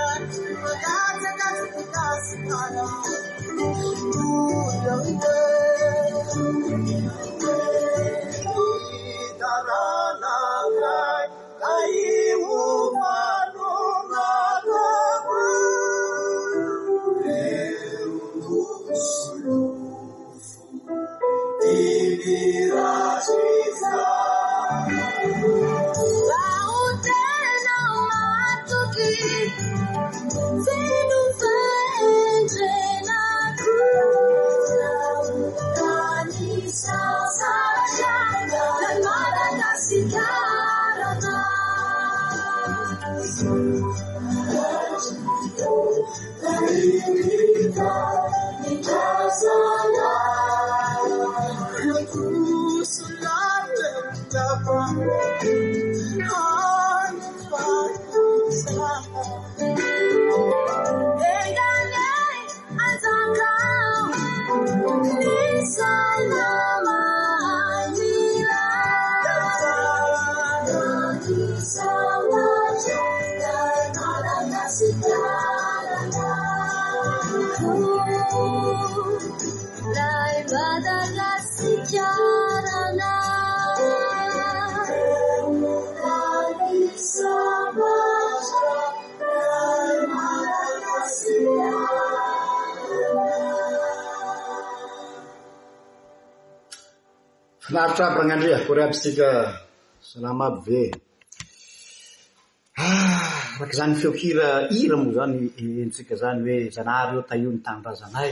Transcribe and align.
laaritra 97.70 98.06
aby 98.09 98.18
ragnandrea 98.20 98.59
kory 98.66 98.82
abytsika 98.82 99.28
salama 100.00 100.47
aby 100.48 100.65
verak 103.59 103.72
ah, 103.72 103.76
zany 103.76 103.94
feokira 104.00 104.48
ira 104.80 104.97
moa 104.97 105.12
zany 105.16 105.36
ntsika 105.88 106.15
zany 106.22 106.41
hoe 106.44 106.68
zanahary 106.76 107.16
eo 107.16 107.22
taio 107.30 107.50
ny 107.54 107.60
tany 107.66 107.80
rahazanaay 107.84 108.30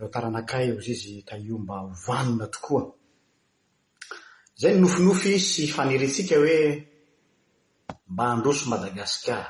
retaranakay 0.00 0.66
ozy 0.76 0.90
izy 0.96 1.12
tao 1.28 1.54
mba 1.62 1.74
hovnnaooaay 2.04 4.74
nofiof 4.82 5.20
syfartsika 5.50 6.36
hoe 6.42 6.58
mba 8.12 8.24
androso 8.34 8.64
madagasikar 8.72 9.46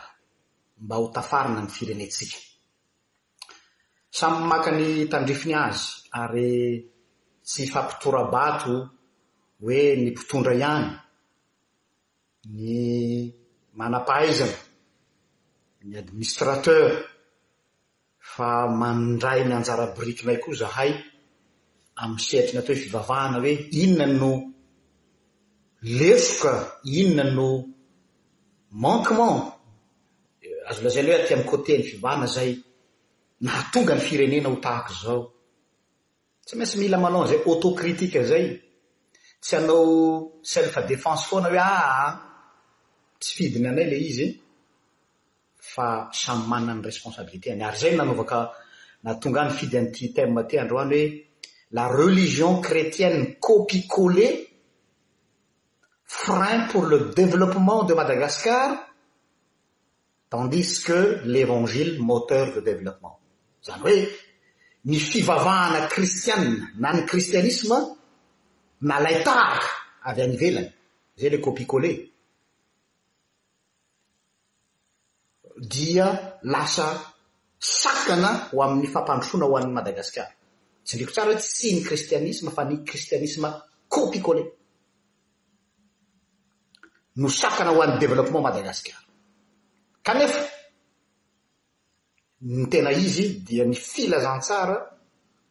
mba 0.83 0.95
ho 1.01 1.05
tafarina 1.15 1.61
ny 1.65 1.71
firenetsika 1.77 2.39
samy 4.19 4.41
maka 4.51 4.71
ny 4.79 4.87
tandrifiny 5.13 5.55
azy 5.67 5.85
ary 6.23 6.47
tsy 7.49 7.65
fampitora 7.73 8.23
bato 8.35 8.75
hoe 9.63 9.79
ny 10.01 10.09
mpitondra 10.13 10.53
ihany 10.57 10.89
ny 12.55 12.69
manam-paaizana 13.79 14.59
ny 15.89 15.95
administrateur 16.03 16.91
fa 18.35 18.51
mandray 18.81 19.41
ny 19.47 19.53
anjara 19.57 19.85
borikynay 19.95 20.39
koa 20.43 20.59
zahay 20.61 20.91
amin'ny 22.03 22.27
setri 22.29 22.53
na 22.55 22.65
teo 22.67 22.83
fivavahna 22.83 23.37
hoe 23.43 23.53
inona 23.83 24.07
no 24.21 24.31
lesoka 25.99 26.53
inona 26.99 27.25
no 27.37 27.47
mankement 28.83 29.39
azo 30.69 30.81
lazany 30.85 31.09
hoe 31.11 31.19
aty 31.21 31.33
amin'y 31.35 31.49
kôteny 31.51 31.83
fivavahna 31.89 32.27
zay 32.37 32.51
nahatonga 33.45 33.95
ny 33.97 34.03
firenena 34.09 34.49
ho 34.53 34.57
tahako 34.67 34.93
zao 35.05 35.19
tsy 36.47 36.57
maintsy 36.59 36.79
mila 36.79 36.99
manao 37.05 37.27
zay 37.31 37.41
autokritike 37.51 38.21
zay 38.31 38.47
tsy 39.43 39.55
anao 39.59 39.85
self 40.43 40.77
à 40.79 40.83
défense 40.91 41.23
foana 41.29 41.49
hoe 41.51 41.59
aa 41.59 41.85
ah, 42.07 42.13
tsy 43.21 43.31
fidiny 43.39 43.67
anay 43.73 43.87
la 43.93 43.99
izy 44.11 44.27
fa 45.73 45.87
samy 46.23 46.43
mana 46.51 46.73
ny 46.75 46.83
responsabilité 46.91 47.47
any 47.51 47.65
ary 47.69 47.79
zany 47.83 47.97
nanovaka 47.99 48.39
natonga 49.05 49.41
any 49.43 49.55
fidiantytemy 49.59 50.33
ma 50.35 50.43
ty 50.49 50.55
andreo 50.63 50.81
any 50.85 50.93
hoe 51.01 51.05
la 51.77 51.85
relizion 52.01 52.53
krétienne 52.67 53.21
copicolé 53.47 54.29
frein 56.23 56.59
pour 56.71 56.85
le 56.93 56.99
développement 57.21 57.81
de 57.89 57.93
madagasikar 58.01 58.69
tandis 60.35 60.69
que 60.87 60.99
l'évangile 61.33 61.91
moteur 62.11 62.45
de 62.55 62.61
développement 62.71 63.17
zany 63.67 63.81
hoe 63.87 64.07
ny 64.87 64.99
fivavahana 65.03 65.89
kristianie 65.91 66.69
na 66.79 66.93
ny 66.95 67.03
kristianisme 67.03 67.75
na 68.87 69.01
lay 69.03 69.17
tara 69.27 69.49
avy 70.09 70.23
any 70.27 70.37
velany 70.43 70.71
zay 71.19 71.31
le 71.31 71.39
copicolet 71.47 71.99
dia 75.73 76.07
lasa 76.53 76.87
sakana 77.59 78.31
ho 78.55 78.63
amin'ny 78.65 78.87
fampandrosoana 78.95 79.47
ho 79.51 79.55
an'ny 79.59 79.73
madagasikara 79.79 80.31
tsy 80.87 80.93
ndriko 80.95 81.11
tsara 81.15 81.29
hoe 81.35 81.41
tsy 81.45 81.69
ny 81.75 81.81
kristianisma 81.89 82.51
fa 82.57 82.63
ny 82.69 82.77
kristianisma 82.89 83.49
copicolet 83.95 84.47
no 87.21 87.27
sakana 87.41 87.71
ho 87.75 87.81
an'ny 87.85 87.97
développement 88.03 88.45
madagasikara 88.49 89.03
kanefa 90.07 90.41
ny 92.43 92.67
tena 92.69 92.93
izy 92.93 93.41
dia 93.45 93.65
ny 93.65 93.75
filazantsara 93.75 94.91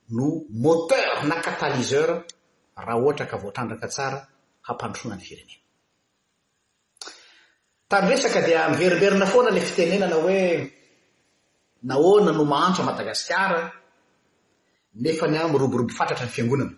no 0.09 0.45
moteur 0.49 1.23
na 1.25 1.35
katalizeur 1.41 2.23
raha 2.77 2.93
ohatra 2.99 3.25
nka 3.25 3.37
voatrandraka 3.41 3.87
tsara 3.93 4.19
hampantrona 4.67 5.15
ny 5.17 5.23
frdia 8.33 8.61
mverimberina 8.69 9.25
foana 9.33 9.49
la 9.55 9.61
fitenenana 9.69 10.15
hoe 10.23 10.41
naoana 11.89 12.31
no 12.37 12.43
mahantra 12.51 12.83
madagasikara 12.89 13.61
nefa 15.03 15.25
ny 15.27 15.37
airobirobo 15.39 15.93
fatratra 15.97 16.25
ny 16.27 16.31
fiangonana 16.35 16.71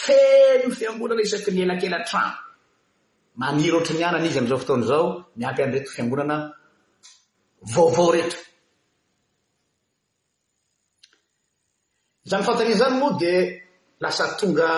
felo 0.00 0.68
fiangonana 0.78 1.20
isaky 1.26 1.50
ny 1.54 1.60
elakelatran 1.66 2.30
manir 3.42 3.72
oatra 3.78 3.94
mianany 3.98 4.26
izy 4.28 4.38
an'izao 4.40 4.58
fotaony 4.62 4.84
izao 4.86 5.04
miampy 5.38 5.60
anyreto 5.64 5.90
fiangonana 5.96 6.36
vaovao 7.72 8.08
rehetra 8.14 8.40
zany 12.28 12.42
fantan'iny 12.44 12.74
zany 12.80 12.96
moa 12.98 13.12
di 13.20 13.32
lasa 14.02 14.24
tonga 14.38 14.70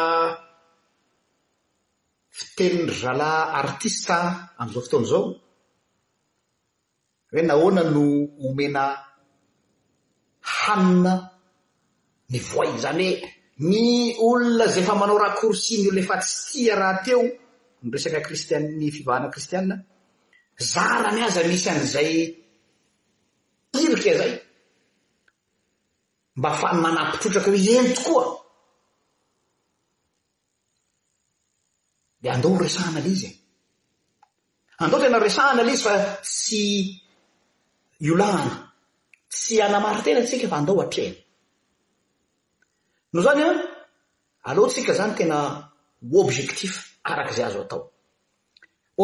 fiteninry 2.36 2.98
rala 3.04 3.32
artista 3.62 4.16
amizao 4.60 4.82
fotona 4.84 5.06
zao 5.12 5.26
hoe 7.30 7.42
nahoana 7.48 7.82
no 7.94 8.04
omena 8.46 8.84
hanina 10.56 11.12
ny 12.30 12.38
voay 12.50 12.72
zany 12.84 13.08
hoe 13.22 13.22
ny 13.68 13.80
olona 14.26 14.66
zay 14.72 14.82
efa 14.84 14.94
manao 15.00 15.18
raha 15.22 15.36
korsi 15.38 15.74
ny 15.82 15.86
oloefa 15.90 16.16
tsy 16.22 16.34
tia 16.48 16.74
raha 16.80 17.00
teo 17.04 17.22
n 17.82 17.86
resaky 17.94 18.20
kristian'ny 18.26 18.86
fivahana 18.94 19.28
kristiaa 19.34 19.76
za 20.70 20.84
na 21.02 21.08
amiaza 21.10 21.40
misy 21.50 21.68
an'izay 21.72 22.10
irika 23.82 24.12
zay 24.20 24.32
mba 26.36 26.50
hfany 26.56 26.78
manampitrotraka 26.84 27.50
hoe 27.50 27.76
entokoa 27.86 28.24
de 32.22 32.28
andao 32.30 32.58
resa 32.64 32.80
analizye 32.88 33.30
andao 34.78 35.00
tena 35.00 35.18
resa 35.18 35.42
analizy 35.50 35.82
fa 35.84 35.94
tsy 36.22 36.62
iolana 38.06 38.54
tsy 39.32 39.54
anamari 39.66 40.00
tena 40.04 40.18
atsika 40.22 40.46
fa 40.52 40.56
andao 40.60 40.80
atrena 40.84 41.16
no 43.12 43.20
zany 43.26 43.42
an 43.50 43.56
aleotsika 44.48 44.92
zany 44.98 45.12
tena 45.18 45.36
obzektif 46.20 46.74
arak' 47.10 47.30
izay 47.32 47.44
azo 47.48 47.60
atao 47.64 47.82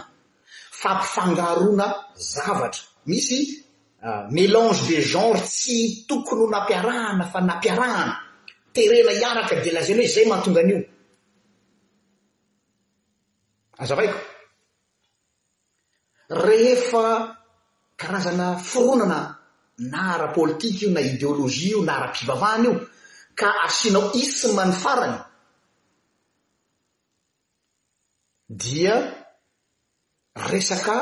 fampifangaroana 0.80 1.86
zavatra 2.32 2.82
misy 3.12 3.38
euh, 4.00 4.24
mélange 4.32 4.88
de 4.88 5.02
genres 5.04 5.44
tsy 5.52 6.06
tokony 6.08 6.40
ho 6.40 6.48
nampiarahana 6.50 7.24
fa 7.32 7.40
nampiarahana 7.40 8.14
terena 8.72 9.12
hiaraka 9.20 9.54
de 9.64 9.70
lazeny 9.76 10.00
hoe 10.00 10.08
zay 10.14 10.24
mahatongan'io 10.26 10.80
azavaiko 13.84 14.18
rehefa 16.46 17.04
karazana 18.00 18.56
foronana 18.56 19.41
naara 19.78 20.32
pôlitika 20.32 20.84
io 20.84 20.90
na 20.90 21.00
ideolôzia 21.00 21.70
io 21.78 21.84
naara-pivavahany 21.84 22.64
io 22.66 22.80
ka 23.34 23.48
asina 23.64 24.00
isma 24.14 24.64
ny 24.66 24.72
farany 24.82 25.16
dia 28.62 28.94
resaka 30.50 30.96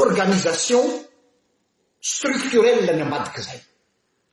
origanisation 0.00 0.84
striktorelle 2.02 2.92
ny 2.96 3.02
ambadika 3.02 3.42
zay 3.42 3.60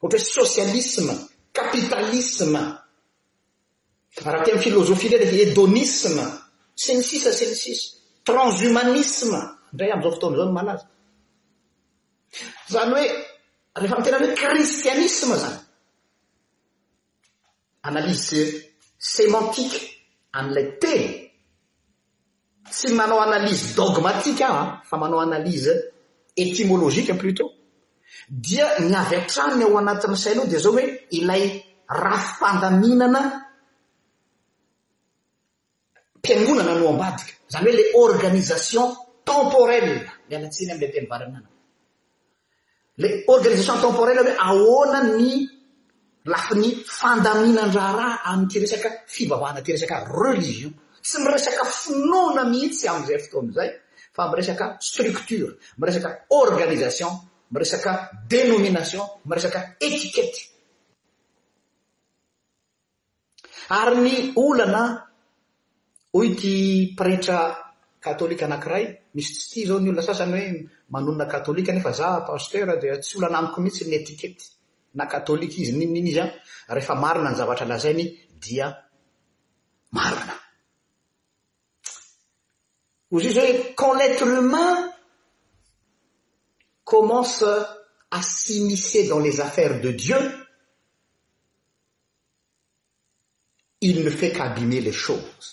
ohatra 0.01 0.19
hoe 0.19 0.29
sosialisme 0.37 1.13
kapitalisma 1.53 2.61
raha 4.23 4.43
ty 4.45 4.51
ami'y 4.51 4.63
filôzôfia 4.65 5.09
nra 5.09 5.19
raky 5.25 5.37
edonisme 5.45 6.25
sy 6.81 6.91
ny 6.93 7.03
sisa 7.09 7.31
syny 7.33 7.55
sisa 7.63 7.87
transhomanisma 8.27 9.39
ndray 9.73 9.91
am'izao 9.93 10.11
fotoamizao 10.15 10.45
no 10.47 10.53
malaza 10.59 10.87
zany 12.73 12.89
hoe 12.93 13.05
rehefa 13.79 13.95
amitenan 13.95 14.21
hoe 14.25 14.35
kristianisme 14.43 15.35
zany 15.43 15.59
analyze 17.89 18.41
semantike 19.11 19.81
am'ilay 20.37 20.67
tena 20.83 21.09
tsy 22.73 22.87
manao 22.99 23.19
analyze 23.27 23.65
dogmatika 23.79 24.45
ah 24.53 24.57
an 24.61 24.67
fa 24.89 24.95
manao 25.01 25.19
analyze 25.27 25.71
etimolozika 26.43 27.13
plutôt 27.21 27.49
dia 28.45 28.67
gnyavy 28.85 29.15
antranony 29.23 29.63
ao 29.67 29.75
anatin'ny 29.81 30.17
saialoha 30.23 30.49
di 30.51 30.57
zao 30.63 30.71
hoe 30.75 30.85
ilay 31.19 31.43
rahafipandamihinana 32.03 33.21
mpianonana 36.17 36.73
no 36.79 36.85
ambadika 36.93 37.33
zany 37.53 37.65
hoe 37.67 37.73
ila 37.75 37.83
organisation 38.07 38.87
temporelle 39.27 39.97
mi 40.27 40.35
alatsiny 40.35 40.71
amilay 40.71 40.91
te 40.93 40.99
mibaranana 41.05 41.49
le 42.99 43.23
organisation 43.27 43.79
temporele 43.79 44.21
hoe 44.23 44.35
ahoana 44.49 44.99
ny 45.17 45.31
lafi 46.33 46.53
ny 46.61 46.67
fandaminandraha 46.97 47.91
raha 47.99 48.17
amy 48.31 48.45
ty 48.51 48.57
resaka 48.63 48.89
fivavahna 49.15 49.61
ty 49.65 49.71
resaka 49.75 49.97
religion 50.23 50.71
tsy 51.05 51.17
miresaka 51.25 51.63
finona 51.81 52.41
mihitsy 52.51 52.85
amzay 52.93 53.17
fotoa 53.23 53.39
amizay 53.45 53.69
fa 54.15 54.21
amiresaka 54.25 54.65
structure 54.87 55.49
miresaka 55.79 56.09
organisation 56.43 57.11
miresaka 57.53 57.91
dénomination 58.31 59.05
miresaka 59.29 59.59
etikete 59.87 60.39
ary 63.79 63.97
ny 64.05 64.15
olana 64.45 64.83
oy 66.19 66.27
ty 66.39 66.53
pretra 66.97 67.37
katolika 67.99 68.45
anankiray 68.45 68.85
misy 69.13 69.33
tsy 69.33 69.53
tia 69.59 69.67
zao 69.67 69.79
ny 69.83 69.89
olona 69.89 70.01
sasany 70.07 70.39
hoe 70.41 70.53
manonona 70.89 71.25
katolika 71.25 71.71
nefa 71.77 71.91
za 71.99 72.07
pasteur 72.27 72.69
dia 72.81 72.95
tsy 73.01 73.13
olo 73.17 73.27
anamiko 73.31 73.57
mihitsy 73.61 73.83
ny 73.89 73.95
étikety 73.99 74.43
na 74.97 75.05
katolika 75.11 75.55
izy 75.63 75.71
nininy 75.79 76.09
izy 76.11 76.19
an 76.21 76.31
rehefa 76.75 76.95
marina 77.03 77.29
ny 77.31 77.35
zavatra 77.39 77.65
lazainy 77.65 78.17
dia 78.43 78.65
marina 79.91 80.35
ozy 83.13 83.27
io 83.29 83.33
zahoe 83.37 83.55
quand 83.79 83.95
l'êtreumain 83.99 84.79
commence 86.89 87.41
a 88.11 88.19
siniser 88.21 89.05
dans 89.09 89.23
les 89.27 89.39
affaires 89.47 89.81
de 89.81 89.91
dieu 90.03 90.19
il 93.81 93.97
no 94.05 94.11
fait 94.11 94.33
qua 94.35 94.45
abimer 94.51 94.81
les 94.81 94.97
choses 95.05 95.47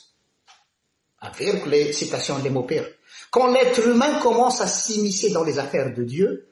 eriko 1.39 1.67
le 1.69 1.93
citationle 1.93 2.51
mopere 2.51 2.99
quand 3.31 3.49
l'atre 3.53 3.87
humain 3.87 4.19
commence 4.21 4.61
à 4.61 4.67
s'initier 4.67 5.31
dans 5.31 5.45
les 5.45 5.59
affaires 5.59 5.93
de 5.95 6.05
dieu 6.05 6.47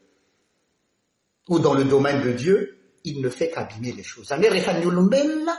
ou 1.48 1.58
dans 1.58 1.74
le 1.74 1.84
domaine 1.84 2.22
de 2.22 2.32
dieu 2.32 2.78
il 3.04 3.20
ne 3.20 3.28
fait 3.28 3.50
qu' 3.50 3.58
abîmer 3.58 3.92
les 3.92 4.02
choses 4.04 4.32
any 4.32 4.46
oe 4.46 4.52
rehefa 4.52 4.74
ny 4.78 4.86
olombelona 4.86 5.54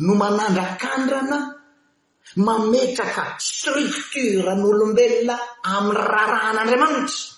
no 0.00 0.14
manandrakandrana 0.14 1.40
mametraka 2.36 3.36
structure 3.38 4.54
ny 4.56 4.62
olombelona 4.72 5.38
ami'y 5.64 5.96
rarahan'andriamanitra 5.96 7.34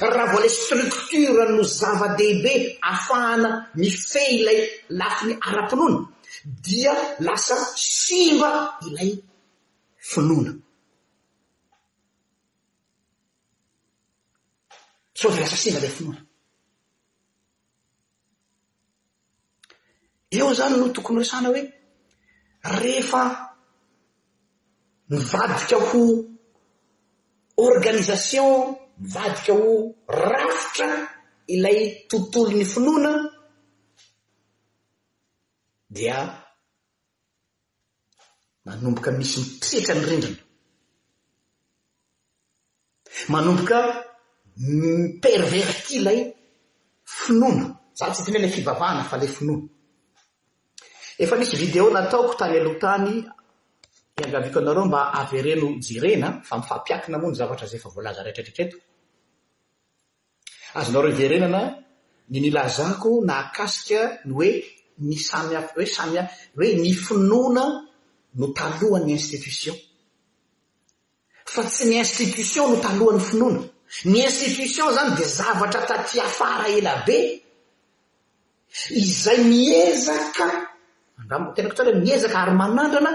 raha 0.00 0.32
vo 0.32 0.38
lay 0.40 0.48
structure 0.50 1.48
no 1.50 1.62
zava-dehibe 1.62 2.78
afahana 2.82 3.50
mife 3.76 4.22
ilay 4.30 4.60
lafiny 5.00 5.36
arapilona 5.40 6.00
dia 6.44 6.94
lasa 7.20 7.56
siva 7.76 8.78
ilay 8.88 9.12
finona 10.10 10.52
so 15.18 15.28
viasasiana 15.36 15.78
ilay 15.78 15.94
finona 15.98 16.20
eo 20.36 20.48
zany 20.58 20.74
no 20.78 20.86
tokony 20.94 21.16
horesana 21.18 21.48
hoe 21.52 21.62
rehefa 22.78 23.22
mivadika 25.10 25.76
ho 25.88 26.00
organisation 27.68 28.50
mivadika 29.02 29.52
ho 29.60 29.70
rafitra 30.28 30.88
ilay 31.54 31.78
tontolo 32.10 32.50
ny 32.58 32.64
finoana 32.72 33.12
dia 35.96 36.16
manomboka 38.68 39.10
misy 39.18 39.38
mitretra 39.52 39.94
ny 39.98 40.02
rindrana 40.08 40.40
manomboka 43.32 43.78
mpervertila 44.56 46.12
i 46.20 46.30
finona 47.16 47.64
za 47.98 48.06
tsy 48.14 48.20
finy 48.24 48.38
ilay 48.38 48.52
fivavahana 48.56 49.02
fa 49.10 49.16
ilay 49.18 49.32
finona 49.36 49.66
efa 51.22 51.34
misy 51.40 51.56
video 51.62 51.84
nataoko 51.94 52.32
tany 52.38 52.54
alotany 52.60 53.10
iagaviko 54.18 54.58
anareo 54.60 54.84
mba 54.88 55.00
avereno 55.20 55.68
jerena 55.86 56.28
fa 56.46 56.54
mifampiakina 56.60 57.16
moa 57.20 57.30
ny 57.32 57.36
zavatra 57.40 57.66
zay 57.70 57.78
efa 57.80 57.88
voalaza 57.94 58.24
raitratretraetik 58.26 58.72
azonareo 60.78 61.12
verenana 61.20 61.60
nynilazako 62.32 63.10
na 63.28 63.34
akasika 63.44 64.00
ny 64.26 64.32
hoe 64.36 64.50
ny 65.08 65.16
samy 65.28 65.52
a 65.58 65.60
hoe 65.74 65.86
samya 65.96 66.22
hoe 66.56 66.68
ny 66.82 66.90
finoana 67.06 67.62
no 68.34 68.46
talohan'ny 68.56 69.12
institution 69.12 69.76
fa 71.52 71.62
tsy 71.68 71.84
ny 71.90 71.96
institution 72.00 72.70
no 72.70 72.76
talohan'ny 72.84 73.22
finoana 73.28 73.60
ny 74.10 74.18
institution 74.28 74.88
zany 74.96 75.14
de 75.18 75.24
zavatra 75.38 75.82
tatyafara 75.88 76.66
elabe 76.78 77.18
izay 79.02 79.40
miezaka 79.50 80.46
andraterako 81.18 81.74
tsa 81.76 81.84
re 81.86 81.92
miezaka 82.04 82.36
ary 82.42 82.54
manandrana 82.62 83.12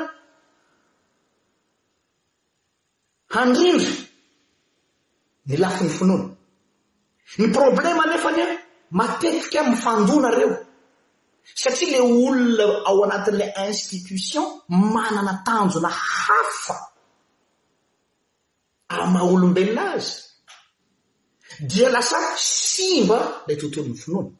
handrindra 3.35 3.93
ny 5.47 5.55
lafi 5.63 5.83
ny 5.83 5.91
finoana 5.99 6.27
ny 7.39 7.47
problema 7.59 8.01
anefany 8.03 8.41
a 8.45 8.49
matetika 8.99 9.59
mifandona 9.69 10.29
reo 10.37 10.53
satria 11.55 11.99
le 11.99 12.03
olona 12.03 12.65
ao 12.89 12.97
anatin'ila 13.03 13.47
institution 13.71 14.45
manana 14.93 15.33
tanjona 15.45 15.89
hafa 16.23 16.77
amah 19.03 19.23
olombelina 19.33 19.83
azy 19.95 20.11
dia 21.69 21.89
lasa 21.95 22.19
simba 22.73 23.19
lay 23.47 23.57
tontoryn'ny 23.59 23.97
finona 24.03 24.31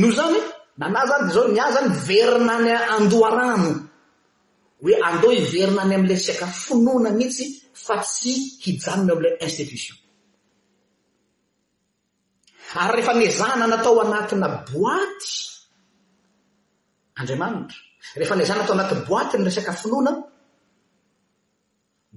no 0.00 0.06
zany 0.18 0.38
nana 0.80 1.00
zany 1.10 1.24
d 1.26 1.30
zao 1.34 1.46
miay 1.54 1.70
zany 1.76 1.90
verina 2.08 2.52
any 2.58 2.70
andoharano 2.96 3.70
hoe 4.82 4.94
andoha 5.08 5.34
hiverina 5.40 5.80
any 5.84 5.94
amlay 5.98 6.20
sika 6.26 6.46
finoana 6.62 7.10
mihitsy 7.18 7.44
fa 7.84 7.96
tsy 8.08 8.34
hijanony 8.62 9.12
amla 9.14 9.28
institution 9.46 9.96
ary 12.80 12.96
rehefa 13.02 13.12
nyzana 13.14 13.66
natao 13.68 14.00
anatina 14.00 14.48
boaty 14.72 15.32
andriamanitra 17.20 17.76
rehefa 18.16 18.36
ny 18.38 18.44
zana 18.48 18.60
a 18.60 18.64
atao 18.64 18.76
anatin'ny 18.80 19.04
boaty 19.08 19.34
ny 19.38 19.44
resaka 19.48 19.72
finona 19.82 20.12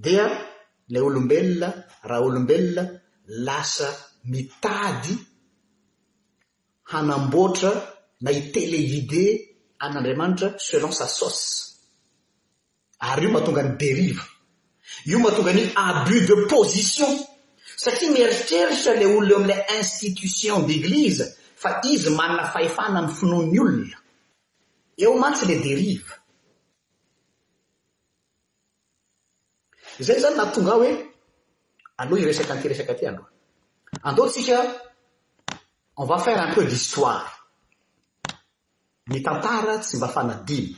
dia 0.04 0.24
lay 0.92 1.04
olombelona 1.08 1.68
raha 2.10 2.22
olombelona 2.28 2.84
lasa 3.48 3.88
mitady 4.32 5.14
hanamboatra 6.92 7.72
na 8.24 8.32
itélévidé 8.40 9.24
amin'andriamanitra 9.84 10.48
selon 10.68 10.92
sa 11.00 11.06
soce 11.20 11.48
ary 13.10 13.26
io 13.28 13.32
mahatonga 13.34 13.64
ny 13.66 13.72
deriva 13.82 14.26
io 15.12 15.18
mahatonga 15.24 15.52
ny 15.58 15.64
abus 15.86 16.22
de 16.28 16.36
position 16.52 17.14
satria 17.86 18.12
mieritreritra 18.12 18.94
la 18.96 19.08
oloeo 19.18 19.36
amla 19.36 19.78
institution 19.78 20.66
d'eglise 20.66 21.26
fa 21.64 21.80
izy 21.86 22.10
manana 22.16 22.46
fahefana 22.54 23.00
amy 23.00 23.14
finony 23.20 23.52
olona 23.60 23.98
eo 25.02 25.12
mantsy 25.22 25.46
le 25.50 25.56
deriva 25.68 26.16
zay 30.00 30.18
zany 30.24 30.36
na 30.38 30.46
tonga 30.54 30.72
a 30.72 30.76
hoe 30.80 30.92
aloha 32.02 32.22
i 32.22 32.26
resaky 32.30 32.52
anty 32.56 32.68
resaky 32.72 32.92
aty 32.94 33.06
androa 33.08 33.30
andeotsika 34.08 34.58
ova 36.02 36.16
afara 36.16 36.44
umpeu 36.48 36.64
d'histoare 36.70 37.30
nitantara 39.08 39.74
tsy 39.84 39.98
mba 39.98 40.08
fanadino 40.16 40.74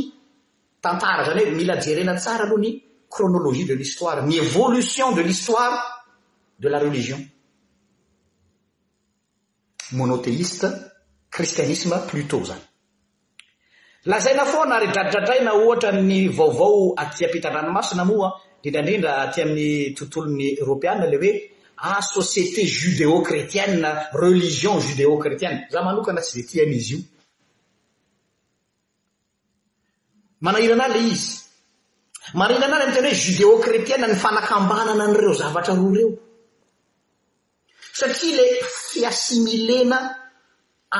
tantara 0.84 1.22
zany 1.26 1.40
hoe 1.44 1.50
mila 1.58 1.74
jerena 1.84 2.14
tsara 2.22 2.44
aloha 2.46 2.62
ny 2.64 2.70
cronologie 3.14 3.66
de 3.70 3.74
l'histoire 3.80 4.20
ny 4.28 4.34
évolution 4.44 5.08
de 5.16 5.22
l'histoire 5.28 5.76
de 6.62 6.68
la 6.72 6.78
relizion 6.84 7.20
monotheiste 9.96 10.64
cristianisme 11.34 11.94
plutôt 12.08 12.42
zany 12.48 12.62
la 14.10 14.18
zai 14.24 14.34
na 14.38 14.44
foana 14.52 14.74
ary 14.78 14.88
dratridratray 14.94 15.40
na 15.44 15.52
ohatra 15.60 15.88
an'ny 15.92 16.20
vaovao 16.38 16.80
atyampitandranamasina 17.02 18.04
moa 18.10 18.28
indrindrandrindra 18.66 19.10
aty 19.22 19.38
amin'ny 19.44 19.94
tontolon'ny 19.96 20.48
eropéaina 20.62 21.06
le 21.12 21.18
oe 21.26 21.32
asociété 21.92 22.66
judéo 22.66 23.20
krétienna 23.20 24.08
religion 24.12 24.80
judéo 24.80 25.18
krétienne 25.18 25.66
za 25.70 25.82
manokana 25.82 26.20
tsy 26.22 26.36
detihan'izy 26.40 26.94
io 26.94 27.00
manahilana 30.40 30.88
la 30.88 30.96
izy 30.96 31.42
manaiana 32.34 32.76
alay 32.76 32.88
mi 32.88 32.94
tena 32.94 33.08
hoe 33.08 33.20
judéo 33.26 33.58
kretiana 33.64 34.06
ny 34.08 34.16
fanakambanana 34.16 35.04
an'reo 35.08 35.32
zavatra 35.40 35.74
roa 35.76 35.92
reo 35.96 36.10
satria 37.98 38.36
la 38.36 38.46
fiasimilena 38.88 39.98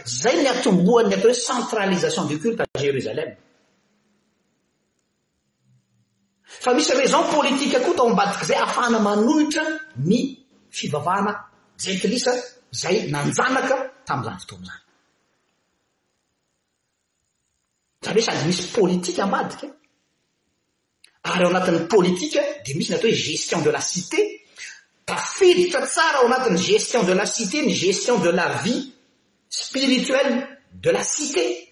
zay 0.04 0.42
n 0.42 0.46
atomboan 0.46 1.08
ny 1.08 1.14
atahoe 1.14 1.32
centralisation 1.34 2.24
du 2.26 2.38
culte 2.38 2.60
à 2.60 2.66
jéruzalem 2.78 3.36
fa 6.44 6.74
misy 6.74 6.92
raison 6.92 7.24
politika 7.32 7.80
koa 7.80 7.92
atao 7.94 8.08
ambadiky 8.08 8.44
zay 8.44 8.56
ahafahana 8.56 8.98
manohitra 8.98 9.62
ny 9.96 10.36
fivavahana 10.70 11.32
eilisa 11.86 12.32
zay 12.72 13.08
nanjanaka 13.10 13.76
tamzany 14.06 14.38
foton 14.40 14.66
hesady 18.14 18.44
misy 18.46 18.62
politika 18.74 19.24
ambadika 19.24 19.66
e. 19.66 19.70
ary 21.22 21.44
ao 21.44 21.50
anatin'ny 21.50 21.86
politika 21.88 22.40
de 22.66 22.74
misy 22.74 22.90
n 22.92 22.94
atao 22.96 23.10
hoe 23.10 23.16
gestion 23.16 23.60
de 23.62 23.70
la 23.70 23.80
cité 23.80 24.20
dafiritra 25.06 25.80
tsara 25.86 26.18
ao 26.18 26.26
anati'ny 26.26 26.56
gestion 26.58 27.02
de 27.08 27.12
la 27.14 27.24
cité 27.26 27.56
ny 27.62 27.74
gestion 27.86 28.18
de 28.18 28.30
la 28.32 28.48
vie 28.64 28.99
spirituel 29.50 30.60
de 30.70 30.92
la 30.92 31.02
cité 31.02 31.66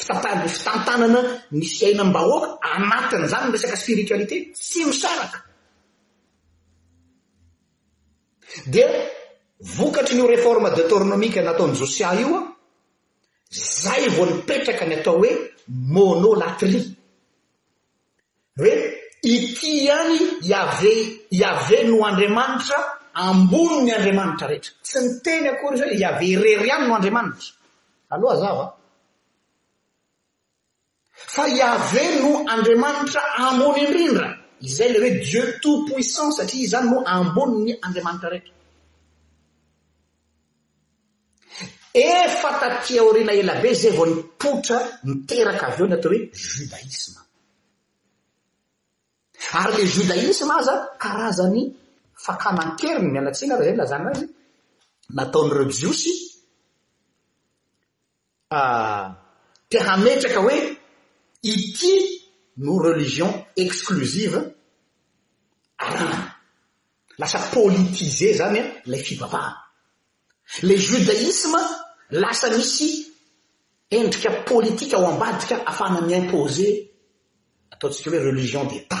ftaafitantanana 0.00 1.20
ny 1.58 1.64
sy 1.74 1.84
aina 1.88 2.04
bahoaka 2.16 2.50
anatiny 2.76 3.26
zany 3.30 3.46
nyresaka 3.48 3.76
spiritualité 3.82 4.36
sy 4.68 4.78
misaraka 4.88 5.38
di 8.72 8.82
vokatry 9.76 10.14
nyio 10.14 10.26
reforma 10.34 10.68
detoronomika 10.78 11.40
nataony 11.42 11.72
josia 11.80 12.10
io 12.20 12.28
a 12.38 12.42
zay 13.82 14.04
vo 14.16 14.24
nipetraka 14.26 14.84
ny 14.88 14.94
atao 15.00 15.16
hoe 15.20 15.30
monolatrie 15.94 16.82
oe 18.60 18.72
ity 19.32 19.70
any 20.00 20.16
iave 20.50 20.94
hiave 21.34 21.78
no 21.88 22.04
andriamanitra 22.08 22.97
amboni 23.26 23.82
ny 23.84 23.90
andriamanitra 23.96 24.46
rehetra 24.52 24.72
tsy 24.84 24.98
ny 25.02 25.08
teny 25.24 25.46
akory 25.52 25.76
izy 25.76 25.84
hoe 25.86 25.94
hiave 25.98 26.28
rery 26.42 26.66
ihany 26.68 26.84
no 26.88 26.94
andriamanitra 26.96 27.48
aloha 28.14 28.36
za 28.42 28.50
va 28.58 28.64
ah. 28.64 28.72
fa 31.34 31.44
hiave 31.52 32.04
no 32.22 32.30
andriamanitra 32.54 33.20
ambony 33.46 33.78
indrindra 33.86 34.28
izay 34.66 34.88
ley 34.92 35.00
hoe 35.02 35.12
dieu 35.30 35.44
tout 35.62 35.80
poissant 35.88 36.30
satria 36.38 36.62
i 36.66 36.70
zany 36.72 36.86
no 36.92 36.98
amboni 37.16 37.58
ny 37.66 37.72
andriamanitra 37.86 38.28
rehetra 38.34 38.54
efa 42.22 42.50
tatyaorina 42.60 43.32
elabe 43.40 43.70
zay 43.82 43.92
vao 43.98 44.06
nipotra 44.12 44.78
miteraka 45.08 45.64
avy 45.70 45.80
eo 45.82 45.86
no 45.90 45.96
atao 45.98 46.12
hoe 46.12 46.28
jodaisma 46.42 47.20
ary 49.60 49.72
le 49.78 49.84
jodaïsma 49.94 50.52
aza 50.60 50.74
karazany 51.02 51.62
fa 52.24 52.36
kamankeriny 52.42 53.10
mialatsiana 53.12 53.56
raha 53.56 53.64
zay 53.68 53.76
lazany 53.80 54.06
razy 54.12 54.26
nataon'ny 55.16 55.52
rexiosy 55.60 56.14
ah, 58.58 59.02
ti 59.70 59.76
hametraka 59.86 60.40
hoe 60.46 60.56
ity 61.52 61.92
no 62.64 62.72
relizion 62.86 63.30
exclozive 63.64 64.40
arana 65.86 66.20
lasa 67.20 67.38
politize 67.54 68.28
zany 68.38 68.60
lay 68.90 69.02
fivavaha 69.08 69.52
le 70.66 70.74
jodaïsma 70.86 71.62
lasa 72.22 72.46
misy 72.56 72.88
endrika 73.96 74.30
politika 74.50 74.94
ao 74.96 75.06
ambadika 75.12 75.54
afana 75.70 76.00
my 76.06 76.14
impôse 76.22 76.66
ataontsika 77.72 78.10
hoe 78.10 78.24
relizion 78.30 78.64
d'eta 78.70 79.00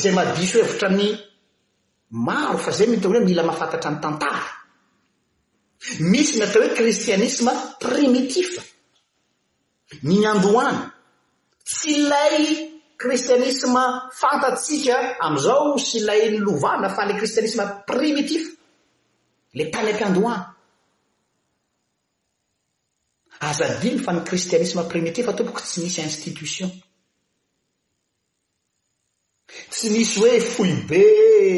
zay 0.00 0.12
madiso 0.12 0.58
hoe 0.58 0.68
vatra 0.70 0.88
ny 0.88 1.06
maro 2.26 2.56
fa 2.64 2.70
zay 2.70 2.86
miteony 2.90 3.16
hoe 3.18 3.24
mila 3.26 3.42
mahafantatra 3.48 3.90
any 3.90 4.00
tantara 4.04 4.42
misy 6.10 6.34
natao 6.40 6.62
hoe 6.64 6.74
kristianisma 6.78 7.52
primitifa 7.82 8.62
nyny 10.08 10.24
andohana 10.32 10.82
tsy 11.68 11.90
ilay 11.98 12.38
kristianisme 13.02 13.82
fantattsika 14.20 14.94
amizao 15.26 15.70
sy 15.86 15.98
lay 16.08 16.22
ny 16.32 16.38
lovana 16.46 16.88
fa 16.96 17.02
le 17.08 17.14
kristianisme 17.18 17.64
primitifa 17.90 18.50
le 19.56 19.64
tany 19.72 19.88
am-py 19.90 20.04
andohana 20.08 20.46
aazadiny 23.46 23.98
fa 24.04 24.10
ny 24.14 24.20
kristianisme 24.28 24.82
primitifa 24.92 25.30
tomboko 25.36 25.60
tsy 25.66 25.78
misy 25.84 26.00
institution 26.10 26.70
tsy 29.78 29.90
misy 29.94 30.18
hoe 30.20 30.40
foli 30.42 30.74
be 30.74 31.02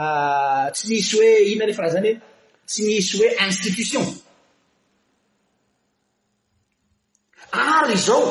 ah, 0.02 0.64
tsy 0.74 0.84
misy 0.88 1.12
hoe 1.16 1.28
ihnona 1.48 1.68
re 1.68 1.74
fa 1.76 1.82
raha 1.84 1.94
zany 1.96 2.08
hoe 2.10 2.16
tsy 2.68 2.82
nisy 2.88 3.10
hoe 3.18 3.28
institution 3.46 4.04
ary 7.64 7.96
zao 8.06 8.22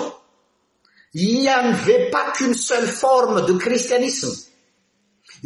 ianyve 1.26 1.96
pakune 2.14 2.56
seule 2.66 2.90
forme 3.02 3.40
de 3.48 3.54
kristianisme 3.64 4.34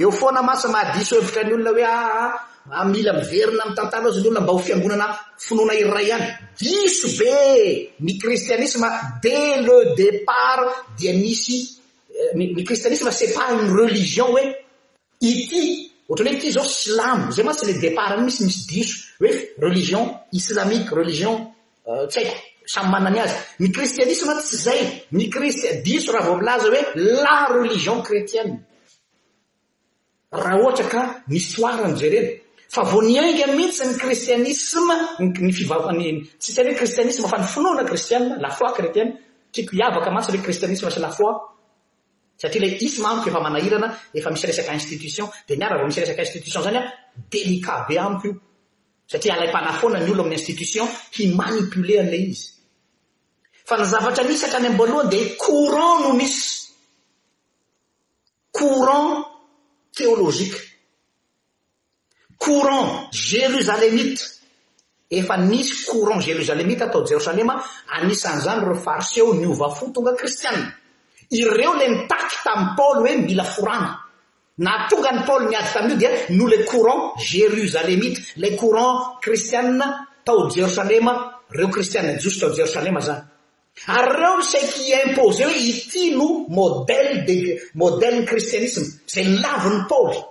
eo 0.02 0.12
fôna 0.20 0.42
masa 0.50 0.68
mahadisy 0.76 1.12
oe 1.16 1.26
vitran'olona 1.28 1.72
hoe 1.76 1.86
aa 1.90 2.08
ah, 2.22 2.32
Ah, 2.69 2.86
mila 2.86 3.12
miverina 3.13 3.63
am 3.65 3.74
tantarazynyolo 3.74 4.41
mba 4.41 4.54
ho 4.54 4.60
fiangonana 4.60 5.08
fnona 5.45 5.74
iryray 5.74 6.10
any 6.13 6.28
diso 6.60 7.08
be 7.17 7.34
mikristianism 8.00 8.86
des 9.24 9.65
le 9.65 9.78
départ 9.97 10.62
dia 10.97 11.12
misymristianisme 11.24 13.10
eh, 13.10 13.17
sepany 13.19 13.65
reliion 13.80 14.30
oe 14.38 14.43
ity 15.32 15.63
ohatrany 16.08 16.30
hoe 16.34 16.38
ity 16.39 16.50
zao 16.58 16.63
slamo 16.82 17.26
zay 17.36 17.43
masy 17.47 17.63
le 17.69 17.74
departy 17.86 18.21
misy 18.28 18.41
misy 18.47 18.62
diso 18.71 18.95
oe 19.24 19.32
reliion 19.63 20.06
ilamie 20.38 20.80
eiion 21.06 21.38
aoyy 21.86 23.30
mristianism 23.76 24.30
tsy 24.47 24.56
zay 24.65 24.80
miso 25.88 26.10
raha 26.15 26.30
vo 26.30 26.36
mlaza 26.41 26.67
hoe 26.74 26.82
la 27.24 27.36
reliion 27.56 28.00
krétienne 28.08 28.56
raha 30.41 30.58
ohata 30.63 30.86
ka 30.93 31.00
misoarnyza 31.32 32.08
reny 32.15 32.32
fa 32.72 32.84
vo 32.88 33.02
ny 33.04 33.18
ainga 33.20 33.50
mihitsy 33.52 33.84
ny 33.86 33.98
kristianisme 34.00 34.96
ny 35.20 35.52
fitsy 35.52 35.68
tsiny 36.56 36.72
hoe 36.72 36.78
ritianisma 36.88 37.28
fa 37.28 37.36
ny 37.42 37.46
finoana 37.54 37.84
ristia 37.84 38.20
lafoi 38.20 38.74
retianiavaka 38.88 40.08
atshoe 40.20 40.40
iianiy 40.40 40.78
aoaralaisy 40.84 42.52
eraisyeny 46.02 46.80
e 47.36 47.38
amioioaaaanany 47.74 50.08
olo 50.14 50.22
aminyinstittion 50.24 50.90
hianiplen'la 51.18 52.16
iyfa 52.24 53.76
nyzavatra 53.82 54.24
nisatrany 54.30 54.68
ambolohany 54.72 55.08
de 55.14 55.20
courant 55.44 55.96
nonisy 56.06 56.42
courant 58.58 59.10
téolozie 59.98 60.60
courant 62.42 63.12
jerosalemite 63.14 64.26
efa 65.10 65.38
nisy 65.38 65.86
courant 65.86 66.20
jerozalemita 66.26 66.86
atao 66.90 67.06
jerosalema 67.06 67.62
anisan' 67.98 68.42
zany 68.42 68.64
reo 68.66 68.76
fariseo 68.88 69.34
nyova 69.36 69.70
fo 69.70 69.92
tonga 69.94 70.14
kristianne 70.20 70.72
ireo 71.40 71.74
le 71.80 71.88
mitaky 71.94 72.36
tami'y 72.44 72.72
paly 72.78 72.98
hoe 73.00 73.12
mila 73.28 73.44
forana 73.56 73.90
natonga 74.58 75.12
ny 75.14 75.22
pal 75.28 75.42
niady 75.50 75.70
tamin'io 75.74 75.98
dia 76.02 76.12
no 76.36 76.44
le 76.54 76.60
courant 76.70 77.02
jeruzalemite 77.34 78.20
le 78.38 78.50
courant 78.62 78.94
kristianne 79.22 79.86
tao 80.26 80.40
jerosalema 80.50 81.14
reo 81.58 81.70
kristianna 81.76 82.12
josy 82.22 82.38
tao 82.40 82.50
jerosalema 82.58 83.00
zany 83.08 83.22
ary 83.96 84.12
reo 84.22 84.36
msaiky 84.40 84.84
impose 85.06 85.42
hoe 85.46 85.58
ity 85.74 86.04
no 86.18 86.28
me 86.28 86.34
modlristiaimay 87.76 90.31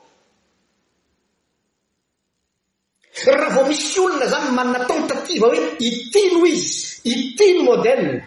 raha 3.24 3.50
vo 3.54 3.66
misy 3.66 3.98
olona 4.00 4.26
zany 4.32 4.50
manna 4.54 4.84
tentativa 4.86 5.46
hoe 5.50 5.76
itino 5.78 6.46
izy 6.46 7.00
itino 7.04 7.62
modele 7.62 8.24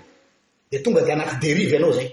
de 0.69 0.79
tonga 0.81 1.01
de 1.01 1.11
anaty 1.11 1.37
deriva 1.47 1.77
anao 1.77 1.93
zay 1.93 2.09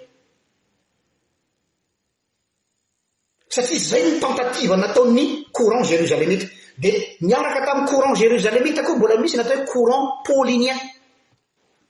satria 3.48 3.78
zay 3.80 4.02
ny 4.10 4.20
tentativa 4.20 4.76
nataony 4.76 5.44
courant 5.52 5.84
jérozalem 5.86 6.30
ita 6.32 6.46
de 6.76 6.90
miaraka 7.20 7.60
atami'y 7.62 7.86
courant 7.90 8.14
jérozalem 8.20 8.64
itakoa 8.70 8.96
mbola 8.96 9.16
misy 9.22 9.36
natao 9.36 9.56
hoe 9.58 9.64
courant 9.72 10.06
polinien 10.26 10.78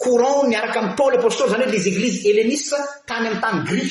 courant 0.04 0.42
miaraka 0.50 0.78
ami 0.80 0.92
paly 0.98 1.16
apostoly 1.18 1.50
zany 1.52 1.64
hoe 1.64 1.72
les 1.72 1.86
eglises 1.86 2.24
elenisa 2.30 2.78
tany 3.06 3.26
am'ny 3.26 3.40
tany 3.40 3.60
gri 3.68 3.84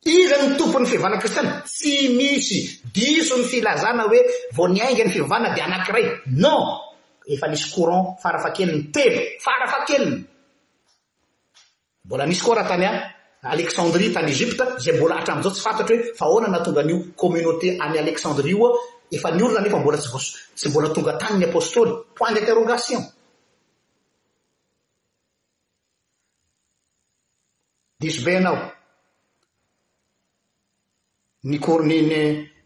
iza 0.06 0.38
ny 0.42 0.56
tomponyy 0.58 0.88
fivavanna 0.88 1.20
kristiana 1.20 1.62
tsy 1.68 2.10
misy 2.18 2.60
disony 2.96 3.44
filazana 3.44 4.08
oe 4.08 4.20
vo 4.56 4.68
niainga 4.68 5.04
any 5.04 5.12
fivavana 5.12 5.50
di 5.54 5.62
anankiray 5.62 6.06
non 6.42 6.80
efa 7.28 7.48
misy 7.48 7.68
courant 7.76 8.16
farafa 8.24 8.52
keliny 8.56 8.90
tevo 8.92 9.22
farafa 9.44 9.84
keliny 9.88 10.24
mbola 12.06 12.26
misy 12.26 12.42
koa 12.44 12.56
raha 12.56 12.70
tanya 12.70 12.92
alexandrie 13.44 14.12
tany 14.16 14.32
ezipta 14.32 14.80
zay 14.80 14.96
mbola 14.96 15.16
hatra 15.20 15.34
amzao 15.36 15.52
tsy 15.52 15.62
fantatra 15.62 15.96
hoe 15.96 16.16
fa 16.20 16.26
oana 16.32 16.48
natonga 16.48 16.82
an'io 16.84 17.00
communaté 17.22 17.68
any 17.84 17.98
alexandrie 18.00 18.52
ioa 18.56 18.72
efa 19.16 19.30
ny 19.32 19.42
olona 19.46 19.62
lefa 19.62 19.80
mbola 19.80 19.98
tsy 19.98 20.10
voso 20.10 20.38
tsy 20.56 20.70
mbola 20.70 20.90
tonga 20.90 21.18
tanyny 21.18 21.46
apôstôly 21.46 21.92
point 22.16 22.34
d' 22.34 22.40
interrogation 22.42 23.02
diisobe 28.00 28.38
anao 28.38 28.58
ny 31.44 31.60
kor 31.60 31.84
ny 31.86 32.00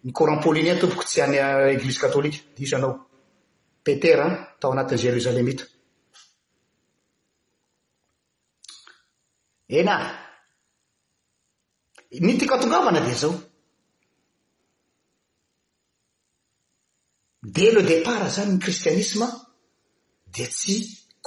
ny 0.04 0.12
courant 0.14 0.40
polinien 0.42 0.80
toboko 0.80 1.04
tsy 1.04 1.20
any 1.22 1.38
églizy 1.76 2.00
katôlika 2.00 2.38
disoanao 2.56 2.94
peteraan 3.84 4.34
tao 4.60 4.72
anatin'ny 4.72 5.02
jérozalemita 5.04 5.64
ena 9.68 9.96
mitika 12.22 12.56
atongavana 12.56 13.02
dia 13.04 13.16
zao 13.24 13.44
de 17.56 17.72
le 17.72 17.82
depart 17.90 18.28
zany 18.36 18.50
ny 18.52 18.58
kristianisma 18.60 19.28
dia 20.34 20.48
tsy 20.48 20.76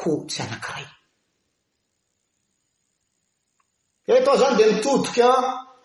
ko 0.00 0.10
tsy 0.28 0.40
anankiray 0.44 0.86
e 4.08 4.12
atoa 4.18 4.36
zany 4.40 4.54
di 4.58 4.64
nitodika 4.70 5.28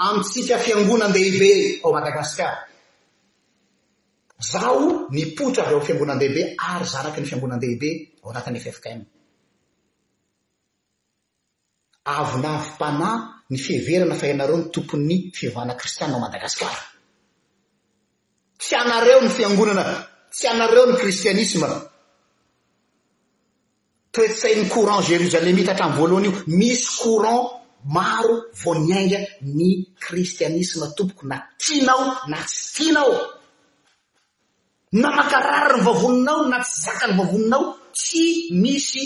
amintsika 0.07 0.57
fiangonan-dehibe 0.65 1.51
ao 1.83 1.91
madagasikara 1.97 2.59
zaho 4.49 4.83
nipotra 5.15 5.61
avy 5.65 5.75
ao 5.75 5.85
fiangonandehibe 5.87 6.41
ary 6.71 6.85
zaraky 6.93 7.19
ny 7.21 7.27
fiangonan-dehibe 7.29 7.89
ao 8.23 8.29
anatin'ny 8.31 8.57
efiefikainna 8.61 9.05
avinavo-pana 12.15 13.09
ny 13.51 13.57
fiheverana 13.65 14.15
fa 14.19 14.25
hinareo 14.29 14.57
ny 14.59 14.65
tompo'ny 14.73 15.13
fivana 15.37 15.73
kristianina 15.79 16.15
ao 16.17 16.23
madagasikara 16.25 16.79
ty 18.61 18.71
anareo 18.81 19.19
ny 19.25 19.31
fiangonana 19.37 19.85
tsy 20.35 20.47
anareo 20.53 20.85
ny 20.85 20.95
kristianisma 20.99 21.69
toetsainy 24.15 24.65
courant 24.73 25.03
jerozalemita 25.09 25.71
atram 25.73 25.93
voalohany 25.97 26.25
io 26.29 26.35
misy 26.59 26.87
coran 27.01 27.39
maro 27.95 28.35
voniainga 28.61 29.17
ny 29.57 29.71
kristianisma 30.03 30.85
tompoko 30.97 31.23
na 31.31 31.37
tianao 31.61 32.05
na 32.31 32.39
tsy 32.43 32.73
tianao 32.75 33.15
na 35.01 35.09
makarara 35.17 35.69
ny 35.77 35.81
vavoninao 35.87 36.41
na 36.51 36.57
tsy 36.67 36.77
zaka 36.85 37.05
ny 37.09 37.13
vavoninao 37.19 37.65
tsy 37.97 38.25
misy 38.63 39.03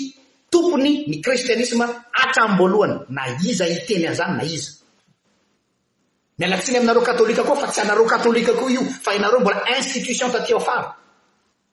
tompony 0.51 0.91
ny 1.09 1.15
kristianisma 1.25 1.85
atravoalohany 2.21 2.97
na 3.15 3.23
iza 3.49 3.65
iteny 3.75 4.05
azany 4.11 4.35
na 4.37 4.43
izmialatsiny 4.55 6.77
aminareoatôia 6.79 7.43
koa 7.47 7.55
fa 7.61 7.67
tsy 7.73 7.81
anareoatôa 7.85 8.53
koaio 8.59 8.81
f 8.81 9.05
inareombola 9.17 9.59
institution 9.77 10.31
tatyfara 10.35 10.89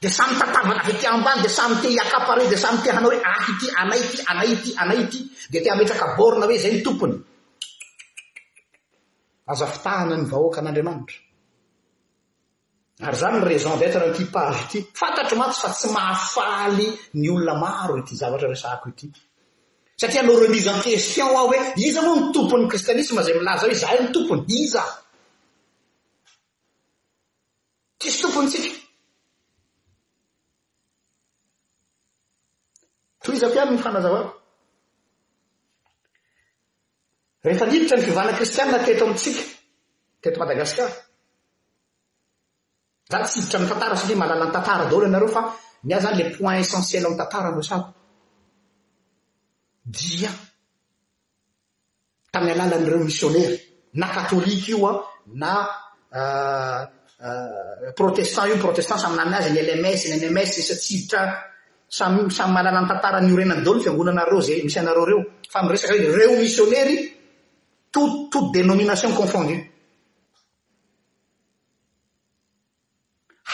de 0.00 0.08
samytatavanaavy 0.08 0.92
t 1.00 1.06
ambany 1.06 1.42
de 1.42 1.48
samytehiakaparede 1.48 2.56
samyte 2.56 2.88
hanaooe 2.94 3.18
ah 3.30 3.46
ty 3.58 3.66
anay 3.82 4.02
ty 4.12 4.18
anay 4.32 4.50
y 4.68 4.74
anay 4.82 5.00
ty 5.10 5.20
de 5.52 5.58
te 5.64 5.68
ametrakabôrn 5.74 6.42
hoe 6.42 6.58
zay 6.62 6.72
ny 6.72 6.82
tompony 6.86 7.16
azafitahanany 9.52 10.24
vaoaka 10.30 10.58
an'andranantary 10.60 11.18
zany 13.20 13.38
rion 13.48 13.78
detrnty 13.80 14.24
paze 14.34 14.62
ty 14.70 14.78
fantato 15.00 15.34
mantsy 15.40 15.60
fa 15.62 15.68
tsy 15.78 15.86
maafay 15.96 16.72
ny 17.20 17.28
olona 17.34 17.54
maro 17.62 18.02
ty 18.06 18.14
avaro 18.24 18.54
yarano 20.04 20.38
remiseen 20.44 20.80
kestion 20.84 21.30
aho 21.36 21.46
hoe 21.50 21.58
iza 21.86 22.00
noa 22.02 22.16
ny 22.20 22.32
tompony 22.34 22.64
kristianisme 22.70 23.20
zay 23.26 23.34
milaza 23.38 23.66
hoe 23.66 23.74
za 23.82 23.88
ny 24.02 24.12
tompony 24.14 24.42
iza 24.60 24.82
tsy 28.00 28.08
tompony 28.22 28.48
tsika 28.50 28.77
izy 33.34 33.44
anyfnaitr 33.44 34.32
ny 37.96 38.02
fivna 38.04 38.32
kristianna 38.32 38.78
teto 38.84 39.04
amitsika 39.04 39.40
teto 40.20 40.38
madagasikara 40.40 40.90
za 43.10 43.18
tsidotra 43.26 43.60
ny 43.62 43.68
tatara 43.70 43.96
satria 44.00 44.16
malalany 44.22 44.52
tatara 44.56 44.84
daolo 44.90 45.04
anareo 45.10 45.28
fa 45.34 45.42
nyaho 45.88 46.02
zany 46.04 46.18
la 46.24 46.30
point 46.38 46.60
essentiel 46.62 47.04
anytantara 47.08 47.48
no 47.56 47.62
sao 47.70 47.82
dia 49.96 50.30
taminy 52.32 52.52
alalan'ireo 52.56 53.04
missionairy 53.08 53.56
na 54.00 54.06
katôlika 54.14 54.68
io 54.72 54.86
a 54.90 55.04
na 55.42 55.52
ah, 56.20 56.82
ah, 57.20 57.84
protestan 57.96 58.48
io 58.50 58.56
protestant 58.64 59.00
saminaniny 59.04 59.36
azy 59.40 59.50
ny 59.56 59.62
lemesy 59.68 60.06
ny 60.12 60.16
nemesy 60.24 60.58
isa 60.62 60.74
tsidotra 60.82 61.22
samy 61.88 62.28
samy 62.30 62.52
mahalana 62.52 62.82
ny 62.84 62.88
tantarany 62.88 63.32
orenany 63.32 63.62
deolo 63.64 63.78
ny 63.80 63.84
fiangonanareo 63.84 64.40
zay 64.42 64.62
misy 64.62 64.78
anareo 64.78 65.04
reo 65.10 65.22
fa 65.50 65.58
ami' 65.60 65.72
resaka 65.72 65.94
hoe 65.96 66.08
reo 66.16 66.32
missionery 66.40 66.96
tot 67.92 68.28
toty 68.30 68.46
dénomination 68.52 69.12
confondu 69.16 69.56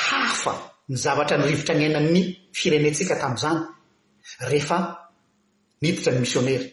hafa 0.03 0.55
ny 0.89 0.97
zavatra 0.97 1.39
nyrivotra 1.39 1.75
ny 1.79 1.85
ainany 1.87 2.23
firenentsika 2.59 3.15
tami'izany 3.23 3.61
rehefa 4.51 4.79
miipotra 5.83 6.13
ny 6.13 6.21
misionery 6.21 6.67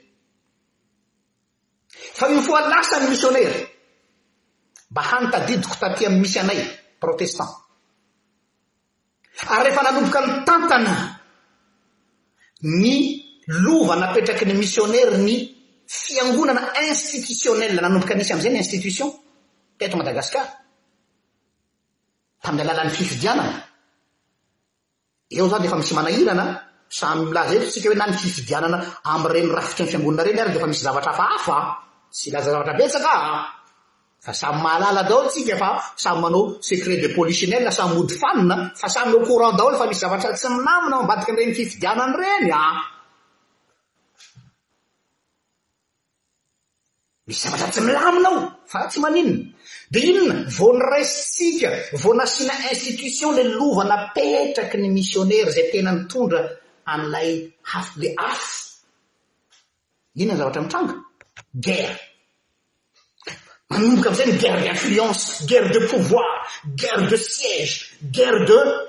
fa 2.18 2.26
e 2.28 2.32
ny 2.34 2.42
fohalasa 2.46 2.98
ny 3.02 3.08
misionery 3.14 3.54
mba 4.92 5.02
hanytadidiko 5.10 5.76
taty 5.82 6.06
am 6.10 6.16
misy 6.20 6.38
anay 6.42 6.60
protestant 7.04 7.54
ary 9.54 9.64
rehefa 9.68 9.82
naloboka 9.86 10.20
ny 10.26 10.34
tantana 10.48 10.96
ny 12.64 13.26
lova 13.48 13.96
napetraky 13.96 14.46
ny 14.46 14.54
missionnaire 14.54 15.18
ny 15.18 15.50
fiangonana 15.88 16.72
institutionnel 16.88 17.74
nanomboka 17.76 18.14
anisy 18.14 18.32
am'izay 18.34 18.52
ny 18.52 18.58
institution 18.60 19.10
teto 19.78 19.98
madagasicar 19.98 20.46
tamin'ny 22.44 22.64
alalan'ny 22.64 22.94
fifidianana 22.94 23.60
eo 25.36 25.46
zany 25.50 25.62
de 25.64 25.68
efa 25.68 25.78
misy 25.82 25.94
manahirana 25.96 26.46
samy 27.00 27.24
mlazato 27.30 27.66
tsika 27.72 27.88
hoe 27.90 27.98
na 27.98 28.06
ny 28.10 28.14
fifidianana 28.24 28.78
am 29.14 29.24
reny 29.34 29.50
rafitry 29.58 29.84
ny 29.86 29.90
fiangonana 29.92 30.24
reny 30.28 30.40
ary 30.42 30.54
de 30.54 30.58
efa 30.60 30.68
misy 30.72 30.84
zavatra 30.88 31.12
afahafaa 31.14 31.64
sy 32.18 32.28
laza 32.34 32.52
zavatra 32.54 32.78
betsakaa 32.80 33.20
fa 34.22 34.34
samy 34.34 34.62
mahalala 34.64 35.02
daoltsika 35.10 35.58
fa 35.58 35.70
samy 35.96 36.20
manao 36.22 36.62
secret 36.62 37.02
de 37.02 37.10
policienairena 37.18 37.72
samy 37.72 37.94
modi 37.98 38.14
fanina 38.22 38.56
fa 38.82 38.88
samynycourant 38.90 39.58
daolo 39.58 39.78
fa 39.78 39.86
misy 39.90 40.00
zavatra 40.04 40.32
tsy 40.38 40.48
milaminao 40.56 41.00
ambadiky 41.04 41.32
anire 41.32 41.46
ny 41.48 41.54
fifidianany 41.60 42.14
reny 42.22 42.50
a 42.62 42.62
misy 47.28 47.42
zavatra 47.44 47.68
tsy 47.74 47.82
milaminao 47.88 48.38
fa 48.72 48.80
tsy 48.90 49.00
maninna 49.04 49.38
di 49.92 50.00
inona 50.12 50.36
vonyresytsika 50.58 51.70
vonasiana 52.04 52.54
institution 52.74 53.30
la 53.38 53.44
lova 53.58 53.84
napetraky 53.92 54.78
ny 54.82 54.88
missionnaire 54.98 55.52
zay 55.56 55.66
tena 55.72 55.92
ny 55.98 56.02
tondra 56.12 56.42
am'ilay 56.94 57.30
hafo 57.72 57.92
le 58.02 58.10
afo 58.30 58.62
inona 60.22 60.34
ny 60.36 60.40
zavatra 60.42 60.62
mitranga 60.66 60.94
gerr 61.66 62.11
ambokazany 63.72 64.38
gerre 64.38 64.62
d'influence 64.62 65.44
gerre 65.46 65.70
de 65.72 65.80
pouvoir 65.88 66.46
gerre 66.76 67.08
de 67.08 67.16
siège 67.16 67.98
gerre 68.12 68.46
de 68.46 68.88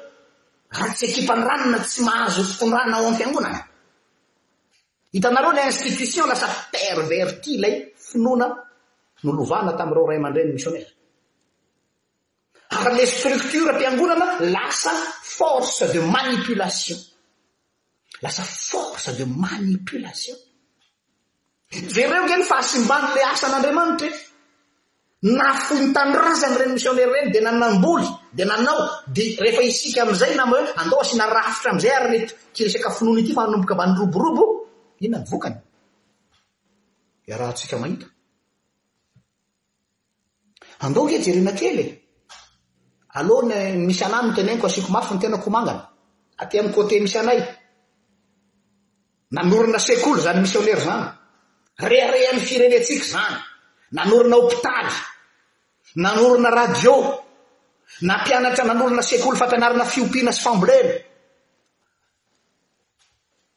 tsy 0.94 1.12
qipnranona 1.14 1.78
tsy 1.84 2.02
mahazosornna 2.04 3.00
o 3.02 3.06
am-piangonnahitnareo 3.08 5.50
le 5.52 5.62
institutionlasa 5.70 6.46
perverti 6.72 7.52
ly 7.62 7.72
finon 8.08 8.42
noona 9.22 9.72
tamreo 9.78 10.04
ray 10.06 10.18
ama-renymiaryle 10.20 13.04
strutrem-panonna 13.12 14.26
laa 14.54 14.94
fore 15.36 15.86
de 15.92 16.00
manipulationlaa 16.16 18.46
forç 18.68 19.04
de 19.18 19.24
maniplationy 19.46 21.86
re 21.96 22.04
ambnyl'mtr 23.46 24.12
nafo 25.22 25.74
nytandrazany 25.78 26.58
reni 26.58 26.72
misiônera 26.74 27.12
reny 27.14 27.30
de 27.30 27.40
nanam-boly 27.40 28.06
de 28.34 28.44
nanao 28.44 28.88
de 29.06 29.36
rehefa 29.38 29.62
isika 29.62 30.02
am'izay 30.02 30.34
nam 30.34 30.50
andao 30.80 31.00
asi 31.00 31.16
narafitra 31.16 31.70
am'izay 31.70 31.90
arnyy 31.98 32.22
kirsaka 32.56 32.90
finony 32.96 33.22
ty 33.26 33.32
faanombokma 33.36 33.86
nroborobonaayônekoly 33.86 35.54
anyisinera 50.32 50.34
any 50.34 51.98
ere 52.02 52.28
aminy 52.30 52.44
firenetsika 52.48 53.04
zany 53.06 53.36
nanorina 53.96 54.36
ôpitaly 54.36 54.92
nanolona 55.96 56.50
radiô 56.50 57.14
nampianatra 58.02 58.64
nanolona 58.64 59.02
sekoly 59.02 59.36
fampianarana 59.36 59.84
fiopiana 59.84 60.32
sy 60.32 60.42
fambolena 60.42 60.98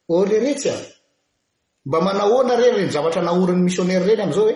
leeyamba 0.10 0.82
maahoana 2.06 2.56
reny 2.60 2.76
reny 2.78 2.92
zavatra 2.94 3.22
naoriny 3.24 3.62
misiônara 3.64 4.06
reny 4.08 4.22
amzao 4.26 4.46
oe 4.50 4.56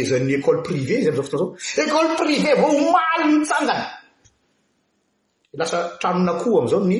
eza'yeôle 0.00 0.62
privé 0.66 0.94
izy 1.00 1.08
amzao 1.08 1.24
fotoanyzao 1.24 1.84
eôly 1.84 2.12
privé 2.20 2.50
vao 2.60 2.72
omalyy 2.82 3.26
mitsangana 3.40 3.86
lasa 5.58 5.78
tranonakoo 6.00 6.56
amzao 6.62 6.80
ny 6.90 6.96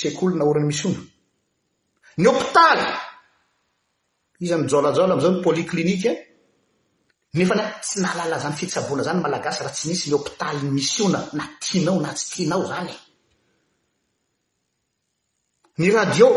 sekoly 0.00 0.34
naoriny 0.36 0.66
misona 0.70 1.00
ny 2.18 2.26
ôpitaly 2.26 2.84
izy 4.42 4.54
amyjolajola 4.56 5.14
am'izao 5.14 5.34
n 5.38 5.42
polyklinike 5.44 6.10
en 6.12 7.36
nefa 7.38 7.54
na 7.54 7.64
tsy 7.82 7.98
nalala 8.02 8.36
zany 8.42 8.56
fitsabona 8.60 9.02
zany 9.06 9.20
malagasy 9.24 9.60
raha 9.64 9.74
tsy 9.76 9.86
misy 9.92 10.06
ny 10.10 10.16
ôpitaly 10.18 10.58
ny 10.66 10.70
misy 10.74 11.00
ona 11.06 11.20
na 11.38 11.44
tianao 11.62 11.98
na 12.04 12.10
tsy 12.16 12.26
tianao 12.34 12.64
zanye 12.70 12.96
ny 15.78 15.86
radio 15.96 16.28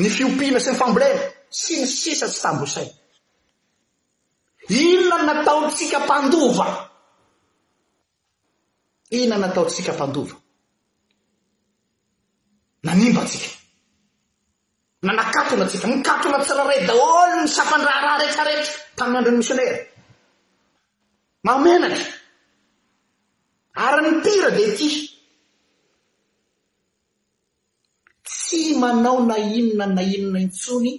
ny 0.00 0.08
fiopina 0.14 0.58
sy 0.64 0.70
ny 0.72 0.78
fambolena 0.80 1.22
sy 1.60 1.74
ny 1.84 1.86
sisa 2.00 2.26
tsy 2.30 2.40
tamboisay 2.44 2.88
iona 4.78 5.16
nataotsika 5.28 5.98
mpandova 6.08 6.66
inona 9.18 9.36
nataotsika 9.44 9.92
mpandova 9.96 10.36
nanimbatsika 12.86 13.46
nanakatona 15.06 15.64
atsika 15.66 15.86
mikatona 15.92 16.38
tsiraray 16.44 16.80
daholy 16.88 17.34
ny 17.40 17.46
safandraharaha 17.56 18.16
rehetrarehetra 18.22 18.72
tamin'ny 18.98 19.18
androny 19.18 19.38
misionaira 19.40 19.78
mamenaty 21.46 22.02
ary 23.86 24.00
nypira 24.04 24.48
de 24.56 24.62
ity 24.70 24.88
tsy 28.28 28.60
manao 28.82 29.18
na 29.28 29.36
inona 29.58 29.86
na 29.96 30.02
inona 30.16 30.38
intsony 30.46 30.90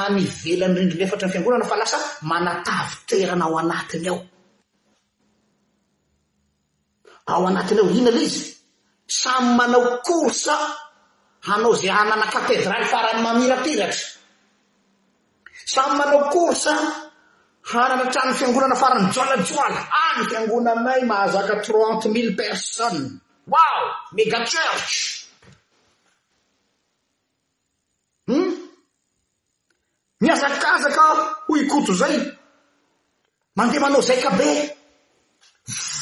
amyvelan'ny 0.00 0.76
rindrinefatra 0.80 1.26
ny 1.26 1.32
fiangonana 1.34 1.68
fa 1.70 1.76
lasa 1.80 1.98
manatavitoerana 2.30 3.44
ao 3.46 3.54
anatiny 3.62 4.06
ao 4.12 4.20
ao 7.32 7.42
anatiny 7.50 7.78
ao 7.82 7.90
ina 7.98 8.10
ala 8.12 8.20
izy 8.28 8.40
samy 9.20 9.50
manao 9.58 9.86
korsa 10.06 10.54
anao 11.54 11.74
za 11.74 11.92
hanana 11.94 12.26
katedraly 12.30 12.84
farany 12.92 13.22
mamirateratra 13.22 13.92
samy 15.74 15.94
manao 15.98 16.22
korsan 16.32 16.78
hanana 17.70 18.02
atranony 18.08 18.34
fiangonana 18.38 18.76
farany 18.82 19.06
joalajoala 19.14 19.80
any 20.06 20.22
fiangonanaay 20.30 21.02
mahazaka 21.10 21.54
trente 21.66 22.08
mille 22.14 22.32
persone 22.40 23.00
wao 23.52 23.82
mega 24.16 24.38
church 24.52 24.92
um 28.32 28.50
miazakazaka 30.24 31.02
hoigoto 31.46 31.92
zay 32.00 32.16
mandeha 33.56 33.82
manao 33.84 34.02
zaika 34.10 34.30
be 34.38 34.48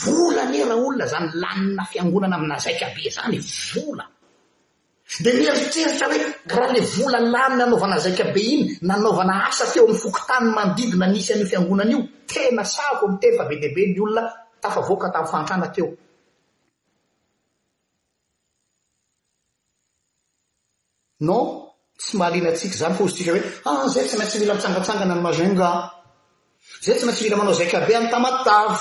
volan 0.02 0.50
e 0.54 0.60
raha 0.70 0.80
olona 0.86 1.06
zany 1.12 1.26
lanina 1.42 1.82
fiangonana 1.90 2.34
amina 2.38 2.56
zaika 2.64 2.86
be 2.94 3.02
zany 3.16 3.38
vola 3.72 4.04
dia 5.20 5.32
mieritreritra 5.34 6.06
hoe 6.06 6.34
raha 6.44 6.72
le 6.72 6.80
vola 6.80 7.20
lamy 7.20 7.56
nanaovana 7.56 7.98
zaika 7.98 8.24
be 8.34 8.40
iny 8.40 8.78
nanaovana 8.82 9.46
asa 9.48 9.64
teo 9.72 9.86
ami 9.88 9.94
fokontany 9.96 10.50
mandigo 10.54 10.96
na 10.98 11.06
nisy 11.06 11.32
an'io 11.32 11.46
fiangonanyio 11.46 11.98
tena 12.26 12.64
sako 12.64 13.08
mitey 13.08 13.36
fa 13.36 13.44
be 13.44 13.56
dehibe 13.56 13.94
ny 13.94 14.00
olona 14.00 14.22
tafa 14.60 14.80
voaka 14.80 15.10
tamin'ny 15.12 15.30
fahntana 15.30 15.68
teo 15.74 15.88
non 21.20 21.64
tsy 21.98 22.16
mahaliana 22.18 22.50
atsika 22.52 22.76
zany 22.76 22.94
f 22.94 23.00
ozy 23.00 23.14
tsika 23.14 23.32
hoe 23.32 23.40
a 23.64 23.70
ah, 23.70 23.88
zay 23.88 24.04
tsy 24.06 24.16
maintsy 24.18 24.38
mila 24.40 24.54
mitsangatsangana 24.54 25.14
ny 25.14 25.20
mazenga 25.24 25.68
zay 26.84 26.94
tsy 26.98 27.04
maintsy 27.06 27.24
mila 27.24 27.36
manao 27.36 27.54
zaikabe 27.56 27.94
any 27.96 28.08
tamatavo 28.12 28.76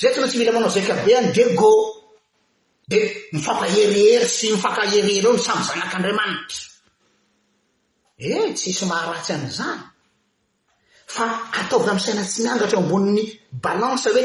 zay 0.00 0.10
tsy 0.10 0.18
maintsy 0.20 0.38
mila 0.42 0.52
manao 0.52 0.68
zaikabe 0.70 1.14
any 1.14 1.30
dego 1.32 1.89
miaherihery 2.90 4.26
sy 4.26 4.50
mifahehey 4.50 5.20
eony 5.22 5.38
samzanakdamanitr 5.38 6.56
e 8.18 8.26
eh, 8.32 8.50
tsysomaratsy 8.54 9.32
am'zany 9.38 9.80
fa 11.06 11.24
ataovy 11.60 11.90
am 11.90 11.98
saina 12.02 12.22
tsy 12.26 12.42
miangatra 12.42 12.78
eo 12.78 12.82
amboniny 12.84 13.22
balanse 13.64 14.10
hoe 14.14 14.24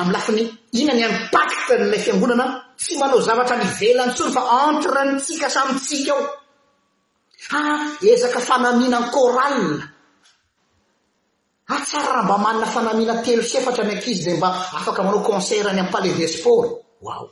amy 0.00 0.12
lafin'ny 0.14 0.44
inany 0.80 1.02
anpacte 1.10 1.74
n'lay 1.78 1.98
fiangonana 2.04 2.46
tsy 2.80 2.92
manao 3.00 3.20
zavatra 3.28 3.56
nivelantsony 3.62 4.32
fa 4.36 4.42
antrentsika 4.66 5.48
samytsika 5.56 6.12
ao 6.18 6.24
a 7.56 7.58
ah, 7.58 7.78
ezaka 8.12 8.40
fanamina 8.48 8.98
n 9.00 9.06
koral 9.14 9.60
atsarah 11.76 12.16
ah, 12.22 12.26
mba 12.26 12.36
manina 12.44 12.66
fanamina 12.74 13.14
telo 13.24 13.42
s 13.42 13.54
efata 13.58 13.82
miankizy 13.88 14.22
zay 14.26 14.36
mba 14.38 14.48
afaka 14.78 15.00
manao 15.06 15.22
consertny 15.28 15.70
amiypalais 15.72 16.14
desport 16.22 16.68
wao 17.06 17.26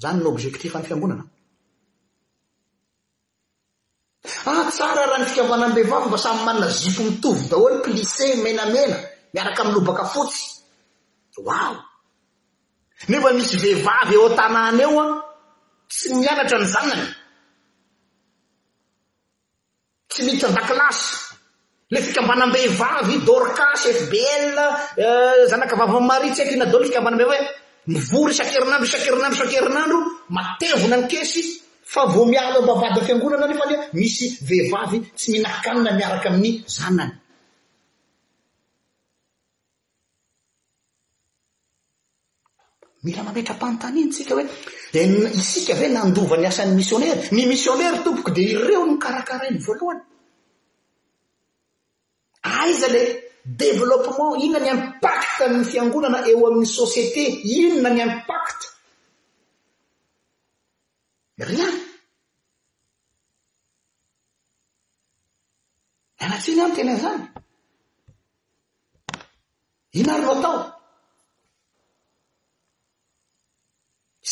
zany 0.00 0.18
ny 0.20 0.28
obzektif 0.28 0.76
any 0.76 0.84
fiambonana 0.86 1.24
ah 4.52 4.64
tsara 4.76 5.02
raha 5.08 5.20
ny 5.24 5.26
fikambanam-beivavy 5.32 6.08
mba 6.12 6.18
samy 6.24 6.40
manana 6.46 6.68
zipo 6.80 7.02
mitovy 7.08 7.42
dahoa 7.50 7.70
ny 7.80 7.80
plice 7.84 8.26
menamena 8.44 8.96
miaraka 9.34 9.60
ami 9.64 9.72
lobaka 9.76 10.04
fotsy 10.14 10.44
wao 11.48 11.74
nefa 13.10 13.28
misy 13.38 13.56
vehivavy 13.62 14.14
eo 14.18 14.24
a-tanàny 14.30 14.80
eo 14.84 14.96
an 15.02 15.10
tsy 15.90 16.08
mianatra 16.20 16.58
ny 16.62 16.66
zanany 16.74 17.06
tsy 20.12 20.20
mitsan-dakilasy 20.28 21.04
le 21.92 21.98
fikambanam-be 22.06 22.58
ivavy 22.70 23.12
i 23.16 23.20
dorca 23.28 23.66
chef 23.82 23.98
bl 24.12 24.46
eh, 25.04 25.34
zanakavava 25.50 25.96
ny 26.00 26.04
maritsy 26.10 26.40
eky 26.42 26.54
ina 26.56 26.64
adao 26.68 26.80
ny 26.80 26.86
fikambanambe 26.88 27.24
vava 27.30 27.44
mivory 27.86 28.32
isan-kerinandro 28.34 28.84
isankerinandro 28.86 29.34
isan-kerinandro 29.38 29.98
matevona 30.36 30.96
ny 31.02 31.06
kesy 31.10 31.42
fa 31.92 32.02
vo 32.12 32.22
mialo 32.26 32.58
amba 32.60 32.72
avadia 32.76 33.02
fiangonana 33.06 33.44
anefa 33.46 33.64
alea 33.66 33.80
misy 33.98 34.26
vehivavy 34.48 34.98
tsy 35.18 35.28
minakanina 35.34 35.90
miaraky 35.98 36.26
amin'ny 36.30 36.56
zanany 36.76 37.12
mila 43.04 43.22
mametrampanntanyany 43.26 44.10
tsika 44.12 44.32
hoe 44.36 44.46
di 44.92 44.98
isika 45.40 45.72
ave 45.76 45.86
nandovany 45.96 46.44
asan'ny 46.50 46.74
missionery 46.78 47.14
ny 47.36 47.42
missionery 47.52 47.98
tompoko 48.04 48.30
di 48.36 48.42
ireo 48.52 48.82
ny 48.88 48.96
karakarainy 49.04 49.58
voalohany 49.66 50.02
aiza 52.58 52.88
le 52.94 53.04
dévelopement 53.46 54.34
inona 54.42 54.60
ny 54.60 54.68
impact 54.76 55.34
amin'ny 55.44 55.66
fiangonana 55.70 56.18
eo 56.30 56.40
amin'ny 56.48 56.66
société 56.78 57.22
inona 57.58 57.90
ny 57.94 58.00
impacte 58.08 58.64
ry 61.48 61.56
an 61.68 61.74
anatsiny 66.24 66.60
ano 66.64 66.74
tena 66.76 66.94
zany 67.02 67.22
inary 69.98 70.22
no 70.24 70.32
atao 70.36 70.58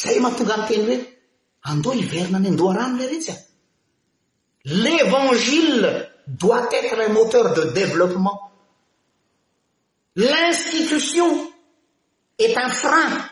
zay 0.00 0.16
mahatonga 0.24 0.54
anteny 0.58 0.82
hoe 0.88 0.98
andea 1.70 1.94
hiverina 1.98 2.36
any 2.38 2.50
andoarano 2.50 2.96
le 3.00 3.06
rentsy 3.12 3.30
a 3.34 3.38
l'évangile 4.84 5.84
doit 6.26 6.68
être 6.78 6.98
un 7.06 7.12
moteur 7.18 7.54
de 7.54 7.64
développement 7.80 8.38
l'institution 10.16 11.52
est 12.38 12.56
un 12.56 12.68
frein 12.68 13.26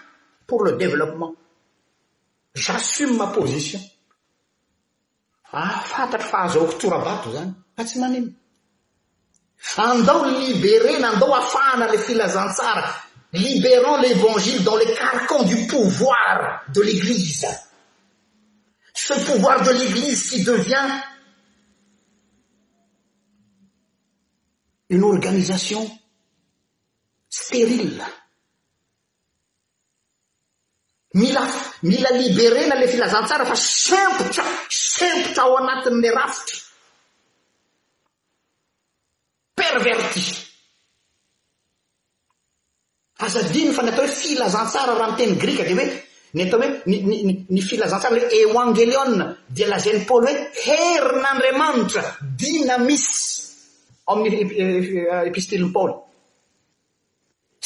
pour 0.46 0.64
le 0.64 0.72
développement 0.72 1.32
j'assume 2.54 3.16
ma 3.16 3.28
position 3.28 3.80
afantatr 5.52 6.24
ah, 6.24 6.28
fahazaoktourabato 6.30 7.30
zany 7.32 7.52
a 7.52 7.54
ah, 7.78 7.84
tsy 7.84 7.98
manin 8.00 8.26
andao 9.76 10.24
libérén 10.26 11.04
andao 11.04 11.32
ahfahna 11.34 11.86
le 11.92 11.98
filazantsara 11.98 12.84
libérant 13.32 13.98
l'évangile 14.00 14.64
dans 14.64 14.74
le 14.76 14.86
carcon 14.92 15.44
du 15.44 15.66
pouvoir 15.68 16.64
de 16.74 16.82
l'église 16.82 17.46
ce 18.92 19.14
pouvoir 19.30 19.62
de 19.62 19.70
l'église 19.70 20.30
qui 20.30 20.42
devient 20.44 20.88
une 24.90 25.04
organisation 25.04 25.88
sterile 27.34 28.04
mila 31.16 31.42
mila 31.88 32.10
libe 32.12 32.48
rena 32.52 32.74
le 32.76 32.86
filazahntsara 32.88 33.46
fa 33.48 33.54
sempotra 33.56 34.44
sempotra 34.68 35.42
ao 35.42 35.56
anatin'la 35.56 36.10
rafitry 36.12 36.58
perverti 39.56 40.24
azadiny 43.24 43.70
fa 43.76 43.82
ny 43.84 43.88
atao 43.90 44.02
hoe 44.04 44.14
filazantsara 44.22 44.92
raha 44.98 45.10
nyteny 45.12 45.34
grika 45.42 45.62
de 45.68 45.74
hoe 45.78 45.86
ny 46.36 46.40
atao 46.44 46.60
hoe 46.60 46.68
ny 47.54 47.60
filazantsara 47.68 48.14
leo 48.16 48.28
evangelion 48.44 49.12
de 49.56 49.64
lagany 49.70 50.00
pôly 50.08 50.32
hoe 50.36 50.42
herin'andriamanitra 50.64 52.02
dinamisy 52.40 53.14
o 54.10 54.12
amin'ny 54.14 54.38
epistiliny 55.30 55.72
pôly 55.76 55.94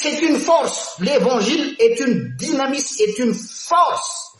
et 0.07 0.23
uny 0.27 0.39
force 0.41 0.97
l'évangil 1.01 1.77
et 1.79 2.01
uny 2.03 2.31
dynamise 2.39 3.01
et 3.01 3.19
uny 3.21 3.35
force 3.35 4.37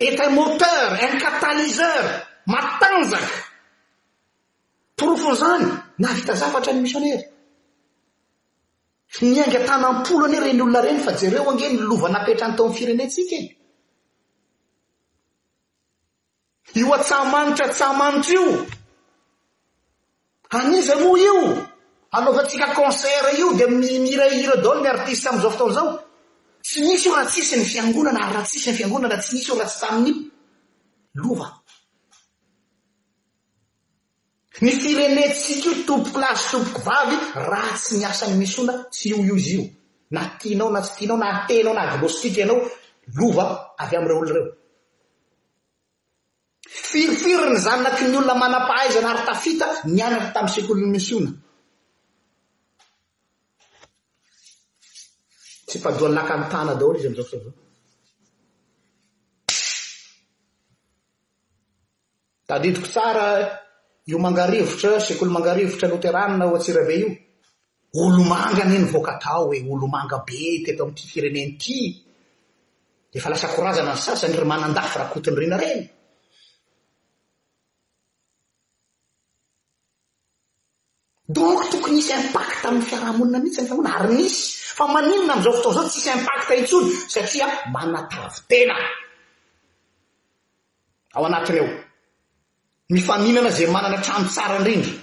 et 0.00 0.20
un 0.20 0.30
moteur 0.30 0.92
un 0.92 1.18
catalizeur 1.18 2.26
matanjaka 2.46 3.34
pirofony 4.96 5.36
zany 5.40 5.66
naavita 5.98 6.34
zavatra 6.34 6.72
ny 6.72 6.80
misionnairy 6.82 7.24
niainga-tanam-polo 9.22 10.26
an 10.26 10.38
reny 10.44 10.60
olona 10.62 10.80
reny 10.88 11.00
fa 11.06 11.14
jereo 11.20 11.46
angeny 11.52 11.78
lovanapetra 11.78 12.48
ny 12.48 12.56
tony 12.56 12.74
firenentsika 12.74 13.36
e 13.38 13.48
io 16.80 16.92
atsaha 16.94 17.24
manitra 17.32 17.68
tsaha 17.68 17.92
manitra 17.98 18.32
io 18.34 18.66
aniza 20.50 20.96
moa 20.98 21.18
io 21.18 21.68
alaofantsika 22.10 22.72
consert 22.74 23.36
io 23.38 23.52
di 23.52 23.66
mimira 23.74 24.26
hira 24.28 24.54
dal 24.60 24.80
miaritista 24.80 25.30
am'izao 25.30 25.50
fotaona 25.50 25.74
zao 25.74 26.06
tsy 26.62 26.80
misy 26.86 27.08
io 27.08 27.14
raha 27.14 27.26
tsisy 27.28 27.56
ny 27.56 27.64
fiangonana 27.64 28.20
ary 28.24 28.32
raha 28.34 28.44
tsisy 28.46 28.70
ny 28.70 28.76
fiangonana 28.76 29.16
tsy 29.18 29.32
misy 29.34 29.46
io 29.50 29.56
raha 29.58 29.68
tsy 29.72 29.80
tamin'io 29.80 30.14
lova 31.20 31.46
ny 34.64 34.72
firenentsika 34.82 35.68
io 35.68 35.84
tompoko 35.86 36.18
lazy 36.18 36.48
tompoko 36.50 36.80
vavy 36.88 37.16
raha 37.50 37.74
tsy 37.76 37.94
miasany 37.98 38.34
misona 38.36 38.72
tsy 38.92 39.08
io 39.10 39.18
io 39.24 39.36
zy 39.38 39.54
io 39.58 39.64
natinao 40.14 40.68
na 40.74 40.80
tsytinao 40.84 41.16
naatenao 41.22 41.74
naglosytika 41.74 42.40
ianao 42.40 42.60
lova 43.16 43.46
avy 43.82 43.96
am'ireo 43.96 44.18
oloa 44.20 44.32
reo 44.36 44.46
firifirony 46.94 47.58
zaonaky 47.66 48.04
ny 48.08 48.16
olona 48.20 48.34
manam-pahaizana 48.42 49.08
ary 49.12 49.22
tafita 49.30 49.66
nianaky 49.94 50.28
tamin'ny 50.34 50.54
sek'olony 50.56 50.88
mis 50.94 51.06
iona 51.14 51.30
tpaon'ny 55.68 56.14
lakantanado 56.18 56.86
izy 56.96 57.08
ztadidiko 62.46 62.88
tsara 62.94 63.26
io 64.10 64.18
mangarivotra 64.26 64.92
sek'olo 65.08 65.30
mangarivotra 65.36 65.86
loteranina 65.92 66.44
ohatsira 66.46 66.82
be 66.88 66.94
io 67.02 67.08
olomanga 68.04 68.64
nynyvoaka 68.70 69.12
tao 69.24 69.44
he 69.52 69.58
olomanga 69.74 70.18
be 70.28 70.40
teto 70.64 70.80
ami'ity 70.84 71.04
firenen 71.12 71.48
ity 71.54 71.78
lefa 73.12 73.28
lasakorazana 73.32 73.92
ny 73.96 74.00
sasy 74.06 74.20
zany 74.22 74.36
ry 74.40 74.46
manandafy 74.52 74.94
raha 74.98 75.12
kotiny 75.14 75.38
rina 75.42 75.58
reny 75.64 75.82
donc 81.34 81.68
tokony 81.70 81.98
isy 81.98 82.12
impacta 82.12 82.68
amin'ny 82.68 82.86
fiarahamonina 82.88 83.38
mihitsy 83.42 83.60
ny 83.62 83.66
fiamonina 83.66 83.92
ary 83.98 84.16
misy 84.16 84.42
fa 84.78 84.84
maninana 84.94 85.32
am'izao 85.34 85.52
fotoa 85.56 85.72
izao 85.74 85.88
tsisy 85.90 86.10
impacta 86.18 86.52
intsony 86.62 86.90
satria 87.14 87.46
manatavy 87.74 88.38
tena 88.50 88.76
ao 91.16 91.24
anatiny 91.28 91.56
eo 91.62 91.68
mifaninana 92.94 93.50
zay 93.56 93.66
manana 93.74 93.96
atramo 93.98 94.26
tsara 94.34 94.56
ndrindry 94.60 94.94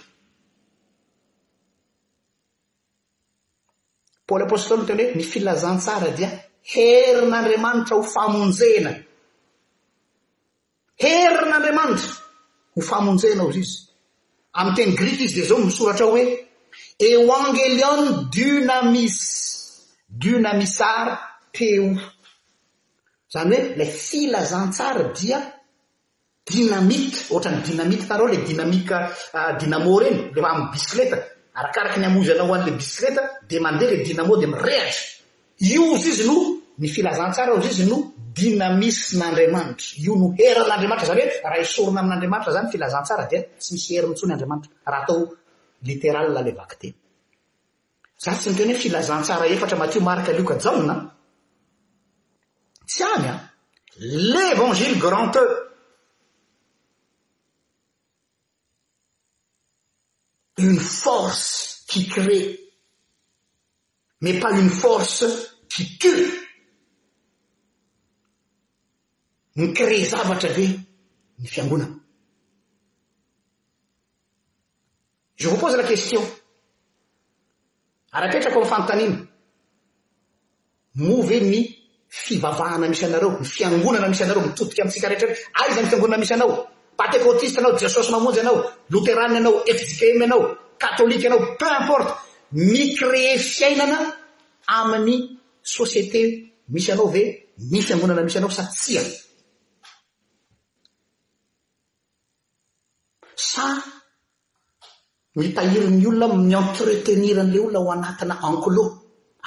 pôly 4.27 4.41
apôstôlen 4.47 4.87
teny 4.87 5.01
hoe 5.05 5.13
ny 5.17 5.23
filazantsara 5.31 6.09
dia 6.17 6.29
herin'andriamanitra 6.71 7.93
ho 7.97 8.03
famonjena 8.15 8.91
herin'andriamanitra 11.03 12.11
ho 12.75 12.79
famonjena 12.91 13.41
o 13.47 13.51
zy 13.55 13.61
izy 13.65 13.90
amiy 14.53 14.75
teny 14.75 14.95
grik 14.95 15.21
izy 15.21 15.39
de 15.41 15.47
zao 15.47 15.57
misoratra 15.57 16.05
o 16.05 16.11
oe 16.13 16.23
evangelion 16.99 18.29
dunamis 18.31 19.17
dunamisar 20.09 21.07
teo 21.53 21.95
zany 23.33 23.55
hoe 23.57 23.75
lay 23.77 23.87
filazantsara 23.87 25.13
dia 25.15 25.39
dynamite 26.45 27.31
ohatrany 27.31 27.61
dynamite 27.65 28.07
tarao 28.07 28.27
le 28.27 28.37
dinamika 28.47 29.11
ah, 29.33 29.53
dinamo 29.59 29.99
reny 29.99 30.31
lefa 30.35 30.47
amy 30.51 30.71
bisikleta 30.71 31.17
arakaraky 31.59 31.99
ny 31.99 32.05
amozyanaoho 32.07 32.53
an'le 32.55 32.71
bisikleta 32.79 33.21
de 33.49 33.59
mandeha 33.59 33.91
le 33.91 34.03
dinamo 34.07 34.33
de 34.41 34.47
mirehitry 34.47 34.99
iozy 35.71 36.09
izy 36.11 36.23
no 36.27 36.60
ny 36.77 36.87
filazantsara 36.87 37.51
ozy 37.53 37.69
izy 37.69 37.85
no 37.89 37.99
dynamismeandriamanitra 38.41 39.97
io 40.05 40.15
no 40.15 40.27
herin'andriamanitra 40.37 41.07
zany 41.09 41.21
hoe 41.23 41.39
raha 41.43 41.59
isorina 41.59 41.99
amin'andriamanitra 41.99 42.51
zany 42.53 42.69
filazantsara 42.71 43.25
dia 43.29 43.41
tsy 43.59 43.73
misy 43.73 43.95
herinintsony 43.97 44.31
andriamanitra 44.33 44.71
raha 44.85 45.03
atao 45.03 45.33
literal 45.81 46.31
le 46.33 46.51
vaky 46.55 46.77
teny 46.79 46.95
za 48.17 48.31
tsy 48.37 48.49
ny 48.49 48.55
teny 48.57 48.71
hoe 48.73 48.81
filazantsara 48.83 49.45
efatra 49.51 49.77
matio 49.77 50.01
marika 50.01 50.31
lioka 50.31 50.55
jaona 50.63 50.95
tsy 52.87 53.03
any 53.15 53.27
a 53.29 53.35
l'évangile 54.31 54.97
granteux 54.99 55.51
uny 60.67 60.79
force 60.79 61.83
qi 61.87 62.07
crée 62.07 62.57
mais 64.21 64.39
pas 64.39 64.51
une 64.53 64.69
force 64.69 65.25
qi 65.67 65.97
culte 65.97 66.40
cré 69.55 70.05
zavatra 70.05 70.49
ve 70.57 70.67
ny 71.39 71.47
fiangonana 71.47 71.95
ze 75.41 75.47
voa 75.49 75.59
pozy 75.59 75.77
la 75.77 75.83
kestion 75.83 76.25
ary 78.15 78.25
apetrako 78.27 78.57
ami 78.59 78.67
fanontaniny 78.71 79.15
moa 81.01 81.25
ve 81.27 81.37
my 81.49 81.59
fivavahana 82.21 82.87
misy 82.89 83.05
anareo 83.05 83.29
my 83.39 83.45
fiangonana 83.55 84.07
misy 84.11 84.23
anareo 84.23 84.41
mitotoky 84.47 84.81
amtsikarehtraretra 84.81 85.37
ary 85.61 85.69
iza 85.73 85.81
ny 85.83 85.87
fiangonana 85.89 86.21
misy 86.21 86.33
anao 86.37 86.51
patepotiste 86.99 87.57
anao 87.61 87.73
jesosy 87.81 88.11
mamonjy 88.15 88.39
anao 88.43 88.57
loteran 88.93 89.31
anao 89.39 89.55
efzigeme 89.71 90.25
anao 90.27 90.41
katôlika 90.81 91.25
anao 91.29 91.41
peu 91.59 91.71
importe 91.79 92.11
my 92.69 92.81
crée 92.97 93.35
fiainana 93.53 93.99
amin'ny 94.77 95.15
société 95.75 96.21
misy 96.73 96.89
anao 96.93 97.07
ve 97.15 97.21
my 97.71 97.79
fiangonana 97.87 98.21
misy 98.25 98.37
anao 98.39 98.53
satsia 98.59 99.01
sa 103.41 103.65
mitahiriny 105.35 106.05
olona 106.09 106.35
mientreteniran'la 106.37 107.59
olona 107.67 107.79
ho 107.83 107.89
anatina 107.97 108.35
anklos 108.47 108.89
ato 108.89 108.95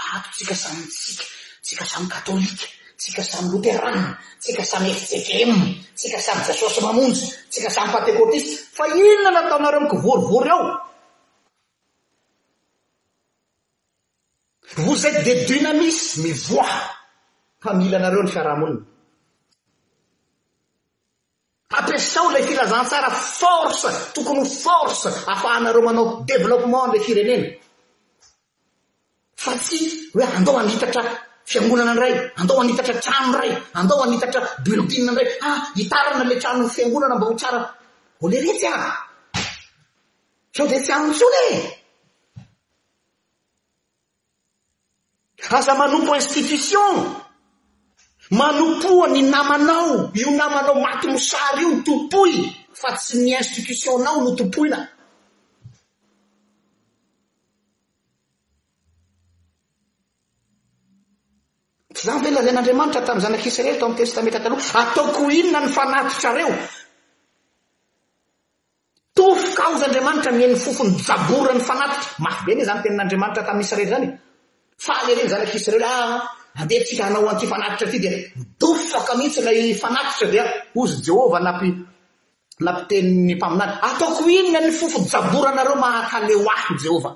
ah, 0.00 0.22
tsika 0.34 0.54
samy 0.62 0.82
ntsika 0.90 1.24
tsika 1.66 1.84
samy 1.92 2.06
katôlika 2.14 2.66
tsika 3.00 3.22
samy 3.30 3.46
louterane 3.52 4.02
tsika 4.42 4.62
samy 4.70 4.86
efccm 4.94 5.52
tsika 5.98 6.18
samy 6.26 6.40
jasosy 6.48 6.80
mamonjy 6.86 7.20
tsika 7.52 7.70
samy 7.76 7.88
patecôtise 7.94 8.48
fa 8.76 8.84
inona 8.98 9.30
nataonareo 9.36 9.80
mikovorivory 9.84 10.50
ao 10.56 10.64
vozete 14.84 15.20
de 15.26 15.32
dunamis 15.48 15.98
mivoi 16.22 16.72
fa 17.62 17.70
miila 17.78 17.96
anareo 17.98 18.22
ny 18.24 18.30
fiarahamolona 18.34 18.82
ampiasao 21.78 22.30
ilay 22.30 22.44
filazantsara 22.46 23.10
forse 23.10 23.88
tokony 24.14 24.44
forse 24.46 25.08
afahanareo 25.32 25.82
manao 25.88 26.06
dévelopementilay 26.28 27.04
firenena 27.06 27.46
fa 29.44 29.52
tsy 29.64 29.78
hoe 30.14 30.24
andao 30.36 30.56
anitatra 30.60 31.02
fiangonana 31.50 31.90
andray 31.94 32.12
andao 32.40 32.58
anitatra 32.62 32.94
tranoray 33.04 33.52
andao 33.80 34.02
anitatra 34.04 34.40
bullidin 34.64 35.08
ndray 35.10 35.28
ah 35.46 35.58
hitarina 35.76 36.24
la 36.30 36.36
tranon'ny 36.42 36.70
fiangonana 36.76 37.14
mba 37.18 37.26
ho 37.28 37.34
tsara 37.40 37.60
o 38.22 38.24
le 38.30 38.38
retsy 38.44 38.66
a 38.74 38.76
zao 40.54 40.66
dia 40.70 40.80
tsy 40.84 40.92
anitsony 40.92 41.42
e 41.56 41.62
aza 45.58 45.72
manompo 45.80 46.12
institution 46.22 46.94
manopoa 48.30 49.08
ny 49.12 49.20
namanao 49.28 50.10
io 50.14 50.30
namanao 50.32 50.80
maty 50.80 51.08
mosary 51.12 51.62
io 51.62 51.68
ny 51.70 51.82
topoy 51.84 52.48
fa 52.72 52.94
tsy 52.96 53.18
ny 53.20 53.36
institition-nao 53.36 54.22
no 54.24 54.34
topoina 54.34 54.80
sy 61.94 62.00
za 62.10 62.18
ve 62.18 62.30
lazan'andriamanitra 62.32 63.02
tami 63.04 63.20
zanakisy 63.20 63.60
rely 63.62 63.76
tao 63.78 63.88
my 63.92 63.96
testamentra 63.96 64.40
taloha 64.40 64.78
ataoko 64.82 65.20
inona 65.30 65.60
ny 65.60 65.68
fanatitrareo 65.68 66.52
tofoka 69.14 69.62
ao 69.64 69.72
izy 69.76 69.84
andriamanitra 69.84 70.32
mieny 70.32 70.56
fofony 70.56 70.96
jabora 70.96 71.52
ny 71.52 71.60
fanatitra 71.60 72.08
mabeny 72.24 72.64
zany 72.64 72.80
tenn'andriamanitra 72.82 73.44
tamiisrely 73.44 73.86
zany 73.92 74.06
e 74.08 74.16
fa 74.76 74.94
le 75.06 75.12
reny 75.14 75.28
zanakisy 75.30 75.70
relya 75.70 75.92
ah, 75.92 76.43
andehatsika 76.60 77.02
anao 77.06 77.22
oanty 77.26 77.46
fanatitra 77.52 77.86
aty 77.88 77.98
di 78.04 78.08
midofaka 78.38 79.12
mihitsy 79.18 79.40
ilay 79.40 79.74
fanatitra 79.82 80.26
dia 80.32 80.44
ozy 80.80 80.96
jehova 81.06 81.38
napi 81.46 81.68
nampi 82.64 82.82
teniny 82.88 83.34
mpaminany 83.38 83.72
ataoko 83.88 84.20
inona 84.38 84.60
ny 84.64 84.70
fofojabora 84.78 85.48
anareo 85.52 85.76
mahaka 85.82 86.14
ale 86.18 86.34
hoahy 86.44 86.74
jehova 86.84 87.10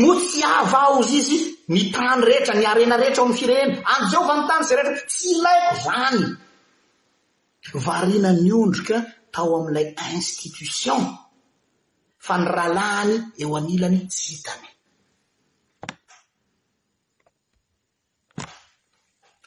mo 0.00 0.10
tsy 0.26 0.38
ava 0.58 0.80
ah 0.84 0.90
ozy 0.98 1.14
izy 1.20 1.36
nitany 1.74 2.20
rehetra 2.28 2.54
niarena 2.60 2.96
retra 3.02 3.20
eo 3.22 3.26
mn'ny 3.28 3.36
firehena 3.40 3.74
anjehova 3.92 4.34
ny 4.38 4.42
tany 4.48 4.62
za 4.68 4.72
reheta 4.78 5.02
tsy 5.12 5.28
lai 5.44 5.58
zany 5.86 6.20
varina 7.86 8.30
nyondrika 8.46 8.96
tao 9.34 9.50
am'ilay 9.58 9.86
institition 10.20 11.02
fa 12.24 12.34
ny 12.40 12.44
rahalany 12.56 13.12
eo 13.42 13.50
anilany 13.60 14.00
sitany 14.22 14.69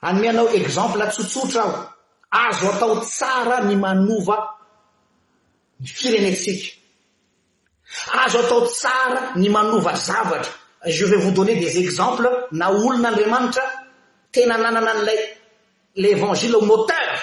anymeanao 0.03 0.49
exemple 0.49 1.07
tsotsotra 1.07 1.63
aho 1.63 1.87
azo 2.47 2.67
atao 2.73 2.95
tsara 3.01 3.57
ny 3.67 3.75
manova 3.83 4.37
firenetsika 5.97 6.67
azo 8.25 8.39
atao 8.43 8.61
tsara 8.73 9.21
ny 9.41 9.47
manova 9.55 9.93
zavatra 10.07 10.51
ge 10.95 11.05
vais 11.09 11.17
vos 11.25 11.31
donne 11.37 11.55
des 11.63 11.75
exemples 11.83 12.27
na 12.59 12.65
olona 12.69 13.07
andriamanitra 13.11 13.63
tena 14.33 14.55
nanana 14.63 14.91
an'lay 14.95 15.19
lévangile 16.03 16.55
ao 16.57 16.65
moteur 16.71 17.17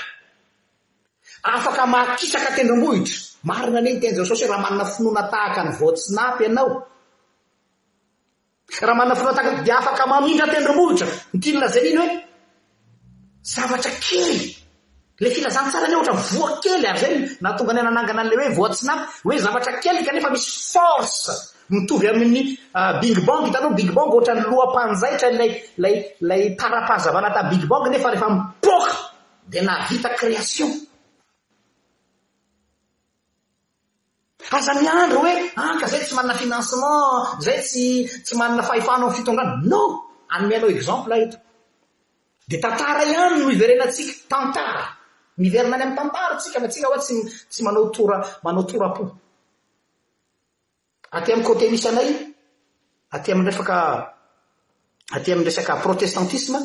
afaka 1.55 1.83
makisaka 1.95 2.51
tendromohitra 2.57 3.17
marina 3.49 3.79
aneny 3.81 3.97
tenazao 4.03 4.25
sosyhoe 4.31 4.51
raha 4.53 4.63
manana 4.65 4.85
finoana 4.95 5.23
tahaka 5.33 5.61
ny 5.67 5.73
voatsinapy 5.81 6.45
anao 6.51 6.73
raha 8.83 8.95
manna 8.99 9.15
finonataha 9.19 9.63
de 9.67 9.73
afaka 9.81 10.03
mamindra 10.13 10.47
tendromohitra 10.55 11.07
nkilina 11.37 11.69
zany 11.75 11.89
iny 11.93 11.97
hoe 12.03 12.17
zavatra 13.43 13.91
kely 14.01 14.57
la 15.21 15.29
filazantsara 15.31 15.89
nyo 15.89 15.99
ohatra 16.01 16.15
voa 16.33 16.51
kely 16.65 16.85
ay 16.91 16.99
zany 17.03 17.19
naatonga 17.43 17.73
nynanangana 17.75 18.21
ala 18.23 18.35
hoe 18.45 18.49
voatsinap 18.59 19.01
oe 19.29 19.37
zavatra 19.45 19.73
kely 19.85 20.01
kanefa 20.07 20.29
misy 20.35 20.51
forsa 20.73 21.33
mitovy 21.73 22.07
amin'nya 22.13 22.43
ah, 22.79 22.93
bigbong 23.03 23.45
itanao 23.49 23.71
bigbongoatrany 23.79 24.43
loam-panjaytralalalay 24.53 26.43
arapahazavanat 26.65 27.37
bigbang 27.51 27.85
nefa 27.93 28.09
rehfa 28.15 28.29
mipoha 28.37 28.97
di 29.51 29.59
navita 29.69 30.09
création 30.19 30.71
azamiandro 34.57 35.19
hoe 35.25 35.35
anka 35.67 35.87
ah, 35.87 35.89
zay 35.93 36.01
tsy 36.05 36.15
manana 36.19 36.35
finansemen 36.35 37.27
zay 37.45 37.59
tsytsy 37.69 38.35
manana 38.41 38.63
fahefanao 38.69 39.09
ny 39.11 39.15
fitongano 39.17 39.53
non 39.73 39.91
anymiainao 40.35 40.71
exempleeto 40.77 41.37
de 42.51 42.59
tantara 42.59 43.05
ihany 43.07 43.37
no 43.45 43.49
iverenatsika 43.55 44.13
tantara 44.29 44.85
miverinany 45.39 45.83
amy 45.85 45.95
tantara 45.99 46.35
tsika 46.41 46.59
fa 46.63 46.69
tsika 46.73 46.89
voa 46.91 47.03
ty 47.07 47.15
tsy 47.51 47.61
manao 47.65 47.85
tora 47.95 48.17
manao 48.45 48.65
tora-po 48.71 49.03
aty 51.17 51.29
amy 51.33 51.45
kôte 51.47 51.67
misy 51.73 51.87
anay 51.91 52.11
aty 53.15 53.29
amy 53.33 53.43
refaka 53.49 53.77
aty 55.17 55.29
ami 55.33 55.47
resaka 55.49 55.75
protestantisme 55.87 56.59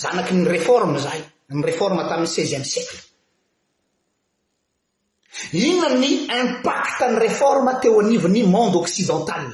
zanaky 0.00 0.32
ny 0.34 0.44
reforme 0.54 0.98
zay 1.06 1.20
ny 1.56 1.60
reforme 1.70 2.02
taminy 2.08 2.30
seizième 2.34 2.66
siecle 2.72 2.98
ina 5.68 5.88
ny 6.02 6.10
impakta 6.40 7.04
ny 7.10 7.16
reforme 7.26 7.72
teo 7.82 7.98
anivony 8.02 8.40
monde 8.54 8.76
ôcsidental 8.82 9.44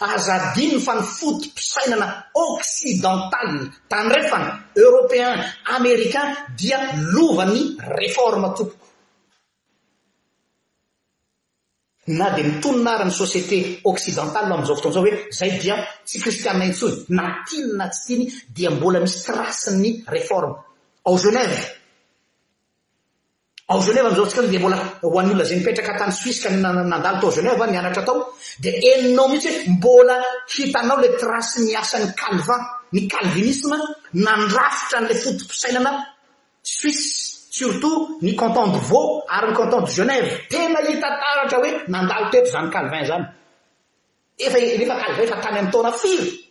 azadiny 0.00 0.78
fa 0.80 0.94
nifotompisainana 0.98 2.30
occidentale 2.34 3.70
tany 3.88 4.08
rehefana 4.14 4.50
européen 4.76 5.42
américain 5.78 6.28
dia 6.58 6.78
lovany 7.14 7.76
reforme 7.98 8.48
tompoko 8.56 8.86
na 12.06 12.28
de 12.36 12.42
mitononarany 12.42 13.10
société 13.22 13.56
occidentale 13.92 14.46
loh 14.48 14.56
am'izao 14.56 14.76
fotoanaizao 14.76 15.04
hoe 15.06 15.32
zay 15.38 15.50
dia 15.62 15.76
tsy 16.06 16.16
kristianna 16.22 16.64
intsony 16.64 16.96
na 17.08 17.24
tiny 17.48 17.68
na 17.78 17.86
tsy 17.88 18.02
tiny 18.06 18.24
dia 18.56 18.70
mbola 18.70 18.98
misy 19.00 19.18
tirasi 19.24 19.70
ny 19.82 19.90
reforme 20.16 20.54
ao 21.06 21.14
genève 21.24 21.83
ao 23.68 23.80
genève 23.80 24.08
amzao 24.08 24.24
atsika 24.24 24.42
y 24.44 24.50
de 24.52 24.58
mbola 24.58 24.76
hoan'n' 25.02 25.30
olona 25.32 25.44
zay 25.48 25.56
mipetraka 25.58 25.96
tany 25.98 26.12
suise 26.12 26.42
ka 26.42 26.50
nandalo 26.52 27.18
toao 27.20 27.32
genèvea 27.36 27.66
mianatra 27.72 28.02
atao 28.04 28.18
di 28.62 28.70
eninao 28.92 29.28
mihitsy 29.28 29.50
hoe 29.54 29.68
mbola 29.76 30.16
hitanao 30.52 30.98
la 31.04 31.08
trasy 31.20 31.58
miasan'ny 31.68 32.06
calvin 32.20 32.62
ny 32.94 33.00
calvinisme 33.12 33.78
nandrafotra 34.24 34.98
n'la 35.00 35.14
fotiposainana 35.24 35.92
suisse 36.62 37.08
surtout 37.56 38.18
ny 38.24 38.34
cantent 38.36 38.68
de 38.74 38.78
vau 38.88 39.22
ary 39.36 39.46
ny 39.50 39.54
cantant 39.56 39.80
de 39.86 39.90
genève 39.98 40.28
ti 40.50 40.58
mahita 40.74 41.08
taratra 41.22 41.58
hoe 41.62 41.70
nandalo 41.92 42.26
toeto 42.30 42.50
zany 42.52 42.68
calvin 42.74 43.04
zany 43.10 43.24
efarefa 44.46 44.96
calvin 45.02 45.24
efa 45.24 45.36
tany 45.44 45.58
amn'taona 45.58 45.90
firy 46.00 46.43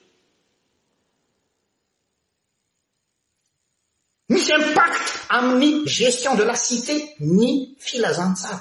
impact 4.53 5.25
amin'ny 5.29 5.85
gestion 5.87 6.35
de 6.37 6.43
la 6.45 6.55
cité 6.55 7.15
ny 7.19 7.75
filazantsara 7.79 8.59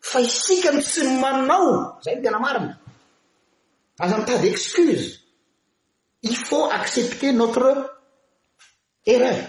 fa 0.00 0.18
isika 0.20 0.70
ny 0.72 0.82
tsy 0.82 1.06
manao 1.22 2.00
zay 2.04 2.14
ny 2.16 2.22
pina 2.22 2.38
marina 2.38 2.78
aza 4.02 4.18
mitady 4.18 4.48
excuse 4.48 5.06
i 6.22 6.34
faut 6.34 6.66
accepter 6.78 7.32
notre 7.32 7.70
erreur 9.06 9.40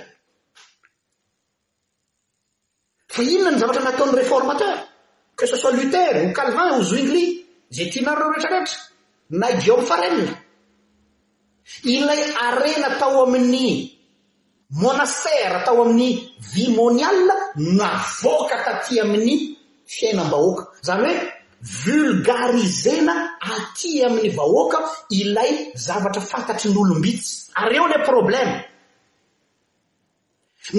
fa 3.13 3.21
inona 3.23 3.51
ny 3.51 3.59
zavatra 3.59 3.83
nataony 3.83 4.15
réformateur 4.21 4.75
que 5.37 5.45
ce 5.45 5.57
soit 5.57 5.71
luter 5.79 6.13
o 6.29 6.33
calvin 6.37 6.71
o 6.79 6.83
zoingli 6.89 7.25
zay 7.75 7.87
tinareo 7.89 8.31
retrarehetra 8.35 8.77
na 9.39 9.47
giome 9.59 9.85
farell 9.89 10.21
ilay 11.95 12.21
arena 12.49 12.89
tao 12.99 13.23
amin'ny 13.25 14.00
monastère 14.71 15.57
atao 15.61 15.81
amin'ny 15.83 16.33
vi 16.53 16.71
monial 16.75 17.15
n'avoka 17.55 18.57
taty 18.63 18.99
amin'ny 19.01 19.57
fiainam-bahoaka 19.85 20.63
zany 20.83 21.07
hoe 21.07 21.17
vulgarizena 21.83 23.13
aty 23.55 24.03
amin'ny 24.05 24.29
vahoaka 24.37 24.79
ilay 25.09 25.51
zavatra 25.75 26.21
fantatry 26.31 26.69
n'olombitsy 26.71 27.29
ary 27.61 27.75
eo 27.77 27.85
ila 27.89 27.99
problèma 28.11 28.55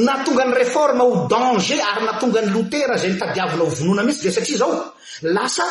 naatonga 0.07 0.45
ny 0.49 0.55
reforma 0.62 1.03
ho 1.05 1.14
danger 1.28 1.80
ary 1.93 2.03
natonga 2.09 2.40
ny 2.45 2.51
lotera 2.55 2.97
zay 3.03 3.11
ny 3.12 3.18
tadiavina 3.20 3.64
ho 3.64 3.70
vonoana 3.78 4.03
mihitsy 4.07 4.24
de 4.24 4.30
satria 4.36 4.59
zao 4.62 4.72
lasa 5.36 5.64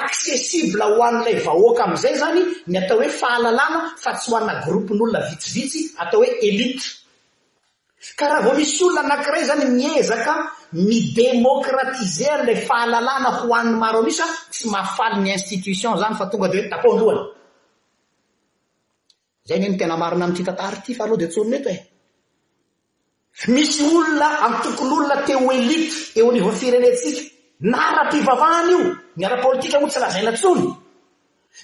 accessible 0.00 0.82
ho 0.90 0.96
an'ilay 1.08 1.36
vahoaka 1.46 1.82
am'izay 1.86 2.14
zany 2.22 2.42
ny 2.70 2.76
atao 2.80 2.96
hoe 3.00 3.08
fahalalàna 3.20 3.80
fa 4.02 4.10
tsy 4.18 4.28
hoanna 4.32 4.52
groupon'olona 4.64 5.20
vitsivitsy 5.28 5.80
atao 6.02 6.18
hoe 6.20 6.30
elite 6.48 6.86
ka 8.14 8.28
raha 8.30 8.42
vo 8.44 8.52
misy 8.54 8.84
olona 8.84 9.02
nankiray 9.02 9.44
zany 9.44 9.64
miezaka 9.72 10.52
midemokratizean 10.72 12.46
lay 12.46 12.56
fahalalàna 12.68 13.30
ho 13.40 13.54
aniny 13.54 13.76
maro 13.80 14.06
isa 14.06 14.24
tsy 14.50 14.68
aafay 14.74 15.18
nyinstitution 15.24 15.98
any 16.04 16.14
fatongadnoamisy 16.20 16.66
olona 23.90 24.28
antokon'olona 24.46 25.16
te 25.26 25.34
o 25.36 25.50
elite 25.58 25.94
eo 26.20 26.30
anivafirenetsika 26.30 27.22
nara-pivavahany 27.72 28.68
io 28.72 28.80
miara-politika 29.16 29.76
hoa 29.80 29.90
tsy 29.90 29.98
lazaina 30.00 30.32
tsony 30.32 30.64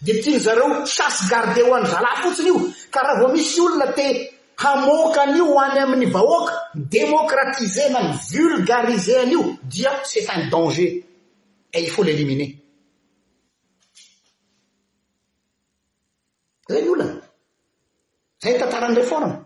de 0.04 0.12
tiny 0.22 0.38
zareo 0.40 0.68
sasygarde 0.86 1.62
o 1.68 1.70
an'ny 1.74 1.86
zalay 1.92 2.16
fotsiny 2.22 2.48
io 2.50 2.56
karaha 2.94 3.20
vo 3.20 3.26
misy 3.32 3.58
olona 3.66 3.86
te 3.98 4.04
hamokaan'io 4.56 5.44
ho 5.46 5.58
any 5.58 5.78
amin'ny 5.80 6.06
vahoaka 6.12 6.52
ndémokratise 6.76 7.88
na 7.90 8.00
nyvulgarise 8.12 9.14
an'io 9.22 9.42
dia 9.64 9.90
cetun 10.04 10.50
danger 10.50 10.88
e 11.72 11.78
i 11.80 11.90
fa 11.90 12.02
le 12.04 12.10
éliminer 12.14 12.50
hoe 16.68 16.82
ny 16.82 16.88
olan 16.88 17.12
zay 18.42 18.58
tantaran 18.58 18.92
iray 18.92 19.06
forana 19.06 19.44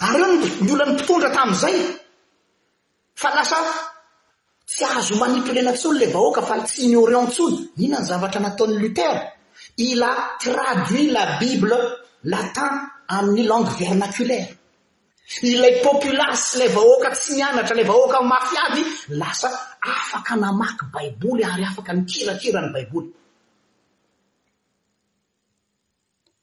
ary 0.00 0.20
eo 0.20 0.36
ny 0.64 0.70
olan'ny 0.72 0.94
mpitondra 0.94 1.30
tam'izay 1.30 1.76
fa 3.14 3.34
lasa 3.34 3.56
tsy 4.66 4.84
aazo 4.84 5.16
manipolena 5.16 5.72
tsony 5.72 5.98
la 5.98 6.06
vahoaka 6.12 6.42
fa 6.42 6.56
tsy 6.66 6.88
noriantsony 6.88 7.68
nina 7.76 7.98
ny 8.00 8.06
zavatra 8.06 8.40
nataon'ny 8.40 8.78
lutere 8.82 9.33
ila 9.76 10.36
traduit 10.40 11.10
la 11.10 11.36
bible 11.38 11.76
latin 12.24 12.88
amin'ny 13.08 13.46
langue 13.46 13.70
vernaculaire 13.78 14.48
ilay 15.42 15.80
populasy 15.82 16.58
lay 16.58 16.68
vahoaka 16.68 17.10
tsy 17.14 17.30
mianatra 17.36 17.74
lay 17.76 17.86
vahoaka 17.90 18.18
mafiady 18.32 18.82
lasa 19.20 19.48
afaka 19.94 20.34
namaky 20.42 20.84
baiboly 20.94 21.42
ary 21.50 21.64
afaka 21.70 21.92
nykirakirany 21.96 22.70
baiboly 22.74 23.10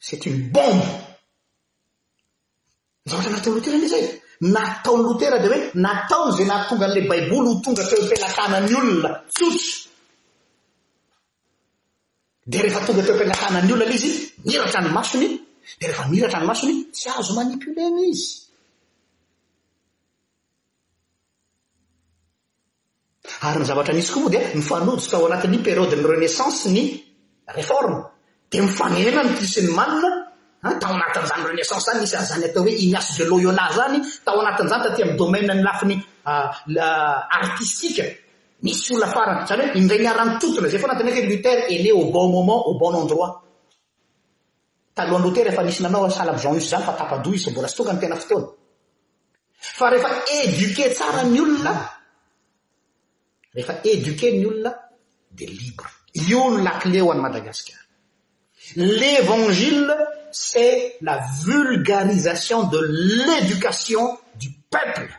c'et 0.05 0.23
uny 0.29 0.41
bombe 0.53 0.87
zavatra 3.09 3.31
natao 3.33 3.49
ny 3.51 3.57
lotera 3.57 3.75
any 3.79 3.87
zay 3.93 4.05
nataony 4.53 5.01
lotera 5.07 5.37
di 5.43 5.47
hoe 5.51 5.59
natao 5.83 6.25
zay 6.35 6.45
nahatonga 6.49 6.85
an'la 6.87 7.01
baiboly 7.11 7.45
ho 7.49 7.61
tonga 7.63 7.83
teo 7.89 8.01
telatanany 8.09 8.73
olona 8.79 9.09
tsotso 9.35 9.89
de 12.51 12.57
rehefa 12.63 12.85
tonga 12.85 13.01
tem-pilatana 13.07 13.59
ny 13.67 13.71
olna 13.73 13.85
lay 13.91 13.95
izy 13.99 14.11
miratra 14.47 14.79
ny 14.83 14.89
masony 14.97 15.27
di 15.79 15.83
rehefa 15.89 16.03
miratra 16.11 16.39
ny 16.41 16.45
masony 16.51 16.73
tsy 16.95 17.07
azo 17.19 17.33
manipolena 17.39 18.01
izy 18.13 18.27
ary 23.45 23.57
ny 23.59 23.65
zavatra 23.69 23.93
nisyko 23.97 24.17
moa 24.23 24.31
dia 24.33 24.41
mifanojy 24.59 25.03
tao 25.11 25.23
anatin' 25.27 25.55
i 25.55 25.59
périodeny 25.67 26.03
renaissance 26.13 26.61
ny 26.75 26.83
reforma 27.57 27.99
di 28.49 28.57
mifanena 28.65 29.21
ny 29.25 29.31
tisin'ny 29.39 29.71
maninaan 29.79 30.75
tao 30.81 30.91
anatin'n'izany 30.97 31.43
renaissance 31.51 31.85
zany 31.87 32.01
isany 32.07 32.25
zany 32.31 32.43
atao 32.47 32.61
hoe 32.65 32.73
imasy 32.85 33.11
de 33.19 33.23
l'oyola 33.29 33.65
zany 33.77 33.97
tao 34.25 34.35
anatin'izany 34.43 34.81
taty 34.85 35.01
mi' 35.07 35.15
domaine 35.21 35.53
ny 35.57 35.63
lafiny 35.67 35.95
ah, 36.31 36.51
la 36.75 36.89
artistika 37.39 38.03
lafara 38.99 39.45
zany 39.45 39.63
hoe 39.73 39.77
indra 39.79 39.97
nyarany 40.03 40.37
totona 40.39 40.67
zay 40.69 40.79
fo 40.79 40.87
natenaky 40.87 41.21
y 41.21 41.27
lutere 41.29 41.63
ené 41.71 41.91
au 41.91 42.11
bon 42.11 42.29
moment 42.29 42.63
au 42.67 42.77
bon 42.77 42.93
endroit 42.93 43.43
talohan'ny 44.95 45.23
loutere 45.23 45.49
efa 45.49 45.63
nisy 45.63 45.81
nanao 45.81 46.09
sala 46.09 46.33
byjan 46.33 46.55
use 46.57 46.69
zany 46.71 46.83
fa 46.85 46.93
tapado 46.93 47.29
izy 47.33 47.43
sy 47.45 47.51
mbola 47.51 47.67
tsy 47.67 47.77
tonga 47.77 47.93
ny 47.93 47.99
tena 47.99 48.15
fotona 48.15 48.47
fa 49.77 49.89
rehefa 49.89 50.09
édukue 50.39 50.89
tsara 50.95 51.23
ny 51.23 51.39
olona 51.39 51.73
rehefa 53.55 53.73
éduqe 53.83 54.31
ny 54.31 54.45
olona 54.45 54.71
de 55.31 55.45
libre 55.45 55.89
io 56.13 56.49
no 56.51 56.57
lacle 56.63 57.01
ho 57.01 57.11
an'ny 57.11 57.21
madagasicar 57.21 57.79
l'évangile 58.75 59.95
c'est 60.31 60.97
la 61.01 61.17
vulgarisation 61.43 62.63
de 62.67 62.79
l'éducation 63.25 64.17
du 64.35 64.49
peuple 64.69 65.09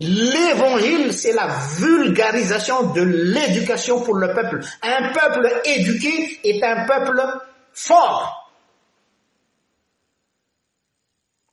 l'évangile 0.00 1.12
c'est 1.12 1.32
la 1.32 1.46
vulgarisation 1.78 2.92
de 2.92 3.02
l'éducation 3.02 4.02
pour 4.02 4.14
le 4.14 4.32
peuple 4.32 4.64
un 4.82 5.12
peuple 5.12 5.60
éduqué 5.66 6.40
et 6.42 6.62
un 6.64 6.86
peuple 6.86 7.20
fort 7.72 8.50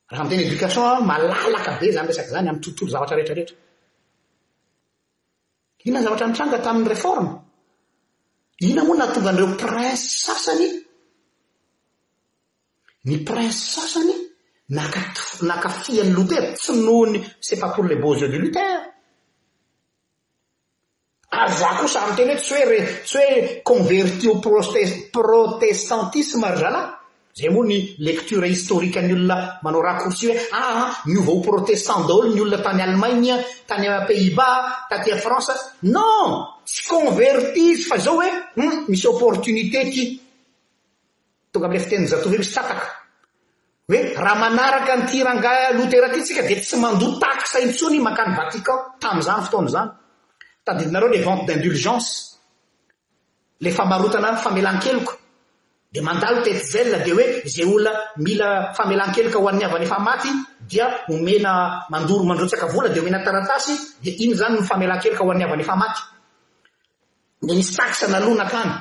raha 0.07 0.21
amteny 0.21 0.43
éducation 0.43 1.03
malalaka 1.03 1.73
be 1.79 1.91
zany 1.91 2.07
resak' 2.07 2.29
zany 2.31 2.47
am 2.47 2.59
totolo 2.61 2.89
zavatra 2.91 3.17
retraretra 3.19 3.57
ina 5.85 5.99
n 5.99 6.03
zavatra 6.05 6.27
nitranga 6.27 6.59
tamin'y 6.63 6.87
réforme 6.95 7.29
ina 8.61 8.83
moanatongandireo 8.87 9.57
prince 9.63 10.03
sasany 10.25 10.67
ny 13.07 13.17
prince 13.27 13.59
sasany 13.75 14.26
naanakafiany 14.69 16.09
louter 16.11 16.53
tinony 16.59 17.23
c'est 17.39 17.57
pas 17.59 17.69
pour 17.69 17.85
les 17.85 17.95
beaux 17.95 18.15
eux 18.15 18.27
de 18.27 18.35
loute 18.37 18.57
ary 21.31 21.53
za 21.59 21.69
kosamy 21.79 22.15
teny 22.17 22.31
hoe 22.33 22.39
tsy 22.39 22.53
hoe 22.63 22.73
etsy 22.79 23.17
hoe 23.17 23.61
converti 23.63 24.27
o 24.27 24.39
proeprotestantisme 24.41 26.43
ary 26.45 26.57
zala 26.59 26.99
zay 27.33 27.49
moa 27.49 27.65
ny 27.65 27.95
lekture 27.99 28.47
historika 28.49 29.01
ny 29.01 29.13
olona 29.13 29.59
manao 29.63 29.81
raha 29.81 29.99
korsy 30.03 30.27
hoe 30.27 30.39
aa 30.51 30.59
ah, 30.59 31.01
niovao 31.05 31.41
protestant 31.41 32.07
daolo 32.07 32.29
ny 32.33 32.41
olona 32.41 32.63
tany 32.63 32.81
allemagne 32.83 33.33
tany 33.67 33.85
pays-ba 34.07 34.47
tatya 34.89 35.15
frança 35.17 35.53
non 35.83 36.45
tsy 36.65 36.81
converti 36.89 37.61
izy 37.71 37.83
fa 37.87 37.97
zao 37.97 38.13
hoe 38.19 38.29
h 38.29 38.31
hmm, 38.55 38.85
misy 38.89 39.07
opportunité 39.07 39.79
ty 39.93 40.01
tonga 41.51 41.65
amle 41.67 41.79
fitenyzato 41.79 42.29
va 42.29 42.37
misy 42.37 42.53
tataka 42.55 43.06
oe 43.91 44.13
raha 44.23 44.35
manaraka 44.39 44.93
nytiranga 44.99 45.51
loteraty 45.77 46.19
tsika 46.21 46.41
de 46.47 46.55
tsy 46.59 46.75
mando 46.83 47.07
tasa 47.21 47.57
intsony 47.65 47.97
mankany 48.07 48.31
vatikan 48.39 48.79
tami'zany 48.99 49.41
fotoana 49.45 49.69
zany 49.75 49.89
tadiinareo 50.65 51.09
levente 51.15 51.43
d'indulgence 51.51 52.09
le 53.63 53.69
famarotana 53.77 54.29
famelankeloka 54.43 55.13
de 55.93 55.99
mandalo 56.01 56.39
tetyze 56.43 56.81
de 57.05 57.11
oe 57.15 57.25
zay 57.53 57.65
olamila 57.75 58.47
faelankeloka 58.75 59.37
hoan'ny 59.39 59.63
avany 59.63 59.85
efaa 59.85 60.15
daoene'y 60.71 61.37
y 64.23 64.25
ny 64.29 64.33
aana 68.13 68.25
lohanakany 68.25 68.73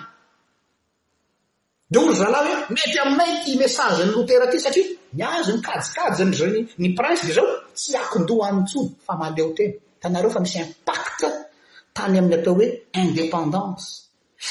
oemetyaminaytymessazeny 1.94 4.10
lotera 4.14 4.46
ty 4.50 4.58
satria 4.60 4.86
niazonykajikanyprinse 5.18 7.26
zao 7.32 7.46
tsy 7.74 7.96
ano 7.96 8.44
atsofaleoeeof 8.46 10.36
misy 10.42 10.58
impattanyaminy 10.66 12.34
atao 12.40 12.54
oe 12.60 12.66
independance 13.02 13.84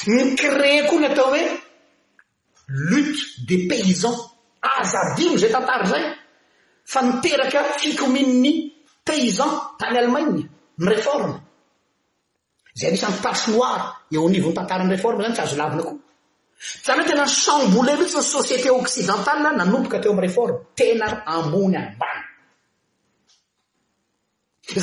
ny 0.06 0.36
cre 0.38 0.70
koa 0.88 0.98
nyatao 1.02 1.28
hoe 1.32 1.42
lte 2.90 3.14
de 3.48 3.56
payzan 3.70 4.16
aza 4.76 5.00
bio 5.16 5.32
zay 5.40 5.50
tantary 5.54 5.86
zay 5.92 6.04
fa 6.92 6.98
niteraka 7.06 7.58
fikominny 7.80 8.52
payzan 9.06 9.50
tany 9.78 9.96
allemana 10.00 10.30
ny 10.38 10.42
reforma 10.90 11.36
zay 12.78 12.88
iany 12.90 12.98
tae 12.98 13.50
nor 13.50 13.80
eivnytatarnyformanyazoa 14.14 15.96
zanao 16.60 17.04
tena 17.06 17.26
chamboule 17.26 17.94
mhintsy 17.96 18.16
ny 18.18 18.22
société 18.22 18.68
occidentale 18.70 19.42
nanomboka 19.56 19.98
te 20.00 20.08
ommrefor 20.08 20.50
tena 20.74 21.24
amony 21.26 21.76
andany 21.76 22.20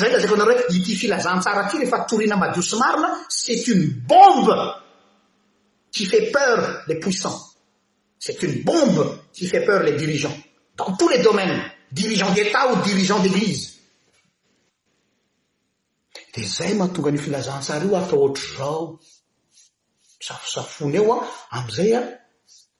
zay 0.00 0.08
n 0.10 0.20
zaiko 0.22 0.34
anarray 0.36 0.58
ity 0.76 0.94
filazantsara 1.00 1.60
aty 1.66 1.76
rehefa 1.78 1.98
torina 2.08 2.36
mbadiosomarina 2.36 3.08
c'est 3.28 3.62
une 3.72 3.84
bombe 4.10 4.52
qui 5.94 6.04
fait 6.06 6.30
peur 6.30 6.58
le 6.88 6.98
poissants 7.00 7.40
c'est 8.18 8.42
uny 8.42 8.62
bombe 8.62 9.18
qui 9.34 9.46
fait 9.46 9.64
peur 9.66 9.82
le 9.82 9.92
dirigants 9.96 10.38
dans 10.76 10.96
tous 10.96 11.08
les 11.08 11.18
domaines 11.18 11.58
dirigean 11.92 12.30
d'etat 12.34 12.72
o 12.72 12.76
dirigean 12.90 13.18
d'église 13.18 13.64
de 16.36 16.42
zay 16.42 16.72
mahatonga 16.74 17.08
any 17.10 17.18
filazantsara 17.24 17.84
io 17.84 17.96
ata 18.00 18.14
ohatra 18.16 18.46
zao 18.58 18.98
safosafony 20.26 20.96
eo 20.98 21.12
an 21.16 21.20
amizay 21.56 21.92
an 22.00 22.06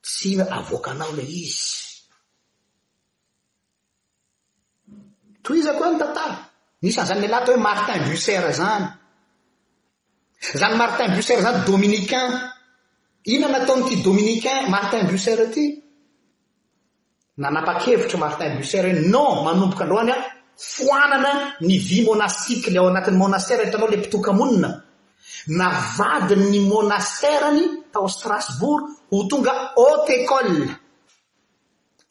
tsy 0.07 0.31
avoaka 0.59 0.91
anao 0.93 1.13
lay 1.19 1.31
izy 1.47 1.71
toy 5.45 5.57
iza 5.61 5.73
koa 5.79 5.89
ny 5.91 5.97
tanta 6.03 6.25
nisan' 6.83 7.09
zany 7.09 7.21
nylahatao 7.23 7.55
hoe 7.55 7.65
martin 7.69 8.03
buser 8.09 8.45
zany 8.61 8.85
zany 10.61 10.75
martin 10.83 11.11
buser 11.17 11.39
zany 11.45 11.59
dominicain 11.69 12.31
inona 13.33 13.59
nataon'ty 13.59 13.95
dominicain 14.07 14.65
martin 14.75 15.03
buser 15.11 15.39
aty 15.47 15.65
nanapa-kevitra 17.43 18.19
martin 18.25 18.53
buser 18.61 18.85
oe 18.89 18.95
non 19.13 19.37
manomboka 19.45 19.83
andreo 19.85 20.01
any 20.05 20.13
an 20.17 20.23
foanana 20.73 21.31
ny 21.67 21.75
vy 21.89 21.99
monastike 22.09 22.67
lay 22.73 22.81
ao 22.83 22.89
anatin'ny 22.93 23.19
monastèra 23.25 23.65
hitanao 23.67 23.89
ila 23.89 23.99
mpitoka 24.01 24.31
amonina 24.33 24.69
navadiny 25.47 26.47
ny 26.53 26.61
monastèr 26.69 27.43
any 27.51 27.65
tao 27.93 28.09
strasbourg 28.09 28.85
ho 29.13 29.19
tonga 29.31 29.55
hate 29.79 30.15
école 30.21 30.69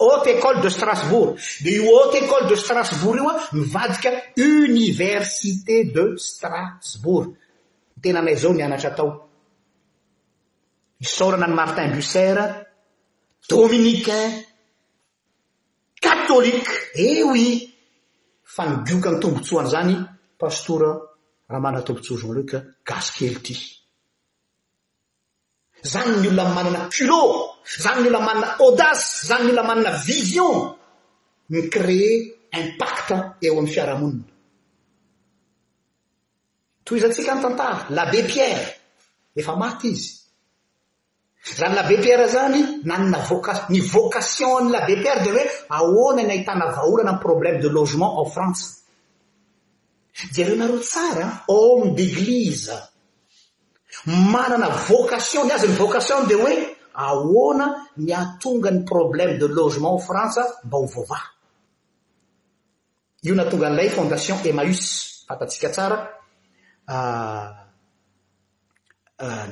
hôute 0.03 0.28
école 0.38 0.59
de 0.61 0.70
strasbourg 0.70 1.30
de 1.64 1.70
io 1.78 1.89
haute 1.97 2.16
école 2.26 2.47
de 2.49 2.55
strasbourg 2.64 3.16
io 3.18 3.30
a 3.30 3.36
mivadika 3.53 4.09
université 4.38 5.76
de 5.95 6.03
strasbourg 6.18 7.26
tena 8.01 8.20
anay 8.22 8.36
zao 8.41 8.53
nianatra 8.53 8.89
atao 8.93 9.09
isorana 11.05 11.45
any 11.45 11.55
martin 11.59 11.89
bucer 11.95 12.38
dominicain 13.49 14.30
catoliqe 16.03 16.74
eoi 17.09 17.45
eh 17.51 17.55
fa 18.55 18.61
nigiokany 18.70 19.18
tombotsohany 19.22 19.70
zany 19.74 19.93
pastoura 20.41 20.89
raha 21.48 21.60
manna 21.62 21.82
tompotsojonleka 21.86 22.60
gaso 22.88 23.12
kely 23.18 23.34
ity 23.39 23.56
zany 25.91 26.16
ny 26.20 26.28
olona 26.32 26.48
manana 26.56 26.82
pulo 26.94 27.24
zany 27.84 28.02
ny 28.04 28.08
olona 28.10 28.26
manana 28.28 28.48
audase 28.62 29.08
zany 29.28 29.46
ny 29.46 29.52
olona 29.52 29.68
manana 29.70 29.91
vision 30.08 30.60
ny 31.52 31.60
créer 31.74 32.14
impact 32.60 33.08
eo 33.46 33.52
amin'ny 33.58 33.74
fiarahamonina 33.76 34.30
toy 36.86 36.98
izatsika 36.98 37.32
ny 37.36 37.41
tantara 37.44 37.80
labbe 37.98 38.20
pierre 38.32 38.68
efa 39.39 39.54
maty 39.62 39.88
izy 39.96 40.12
zany 41.60 41.74
labe 41.80 41.96
pierre 42.04 42.28
zany 42.36 42.60
nanna 42.89 43.20
vca 43.30 43.54
ny 43.72 43.80
vocation 43.94 44.62
ny 44.66 44.72
labe 44.76 44.94
pierre 45.04 45.22
di 45.26 45.30
hoe 45.36 45.44
ahoana 45.78 46.22
n 46.28 46.32
ahitana 46.34 46.66
vahorana 46.76 47.12
ami 47.14 47.24
problème 47.28 47.58
de 47.64 47.70
logement 47.78 48.12
eo 48.20 48.26
france 48.36 48.64
de 50.36 50.43
reo 50.43 50.55
nareo 50.55 50.80
tsaran 50.80 51.32
homme 51.47 51.91
oh, 51.91 51.91
d'église 51.97 52.72
manana 54.05 54.68
vocation 54.89 55.43
ny 55.47 55.51
azon'ny 55.57 55.78
vocationn 55.82 56.28
dea 56.30 56.38
hoe 56.43 56.55
ahoana 57.05 57.68
ny 58.03 58.11
atonga 58.22 58.70
ny 58.72 58.82
problème 58.91 59.34
de 59.41 59.47
logement 59.57 59.91
ao 59.93 59.99
frantsa 60.07 60.43
mba 60.66 60.78
ho 60.82 60.86
voava 60.95 61.20
io 63.26 63.34
nahatonga 63.36 63.66
an'ilay 63.68 63.89
fondation 63.97 64.38
emaus 64.49 64.82
fatatsika 65.28 65.70
tsara 65.76 65.97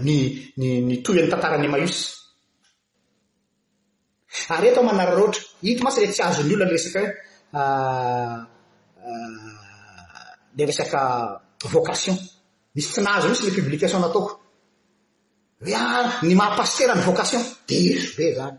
nyny 0.06 0.18
ah, 0.56 0.62
ah, 0.62 0.64
toy 1.04 1.18
an'ny 1.22 1.30
tantarany 1.34 1.66
emaus 1.70 1.96
ary 4.56 4.68
etoo 4.72 4.84
manararoatra 4.90 5.42
hito 5.66 5.84
matsy 5.86 6.00
re 6.02 6.08
tsy 6.14 6.22
azon'n' 6.28 6.54
olna 6.54 6.66
any 6.66 6.72
resaka 6.76 7.00
hoe 7.02 7.10
ah, 7.62 8.36
le 10.58 10.66
resaka 10.66 11.42
vocation 11.70 12.18
misy 12.76 12.92
finahzo 12.94 13.30
misy 13.30 13.46
le 13.46 13.52
publication 13.52 14.02
nataoko 14.02 14.34
ah, 15.78 16.20
ny 16.26 16.34
maapasterany 16.36 17.04
vocation 17.04 17.42
debe 17.68 18.34
zany 18.38 18.58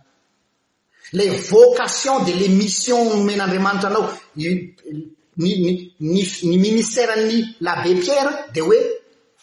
le 1.12 1.24
vocation 1.51 2.24
de 2.24 2.32
lemission 2.40 3.03
men' 3.26 3.40
andramanitra 3.43 3.88
anao 3.90 4.07
ny 4.36 5.95
ministèrny 5.99 7.57
labbe 7.61 7.95
pierre 8.05 8.34
de 8.55 8.61
oe 8.61 8.80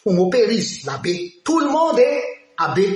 homoperizy 0.04 0.86
labe 0.86 1.14
tout 1.44 1.60
lo 1.60 1.70
monde 1.70 1.98
e 1.98 2.22
abe 2.56 2.86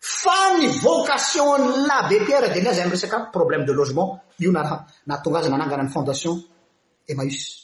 fa 0.00 0.56
ny 0.58 0.66
vocation 0.82 1.86
labbe 1.86 2.24
pierre 2.24 2.48
de 2.54 2.60
nazay 2.62 2.82
am 2.84 2.90
resaka 2.90 3.30
problème 3.32 3.64
de 3.64 3.72
logement 3.72 4.20
io 4.38 4.50
nahatongazy 4.50 5.50
nananganany 5.50 5.90
fondation 5.90 6.40
emaus 7.06 7.59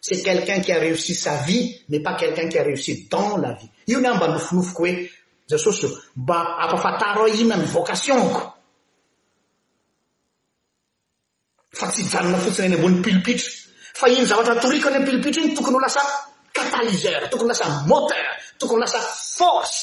ce 0.00 0.14
quelqu'un 0.24 0.60
qui 0.60 0.72
a 0.72 0.78
réosi 0.78 1.14
sa 1.14 1.36
vie 1.42 1.78
mais 1.90 2.00
pas 2.00 2.14
quelqu'un 2.14 2.48
qu 2.48 2.58
a 2.58 2.62
réossi 2.62 3.06
dans 3.10 3.36
la 3.36 3.52
vie 3.52 3.68
io 3.86 4.00
ny 4.00 4.06
a 4.06 4.14
mba 4.14 4.28
nofonofoko 4.28 4.82
hoe 4.82 5.10
jasosy 5.50 5.86
mba 6.16 6.38
ampafataro 6.64 7.24
a 7.24 7.28
inany 7.28 7.64
vocation 7.66 8.22
ko 8.34 8.40
fa 11.80 11.86
tsy 11.92 12.04
janona 12.10 12.38
fotsiny 12.38 12.66
any 12.70 12.76
ambony 12.78 13.02
pilipitra 13.04 13.50
fa 14.00 14.08
iny 14.08 14.24
zavatra 14.24 14.56
toriko 14.62 14.88
any 14.88 14.96
am 15.02 15.04
pilipitra 15.06 15.42
iny 15.42 15.52
tokony 15.54 15.76
ho 15.76 15.80
lasa 15.84 16.00
catalizer 16.56 17.28
tokony 17.30 17.50
lasa 17.52 17.66
moteur 17.90 18.26
tokony 18.58 18.78
ho 18.78 18.80
lasa 18.84 19.00
force 19.36 19.80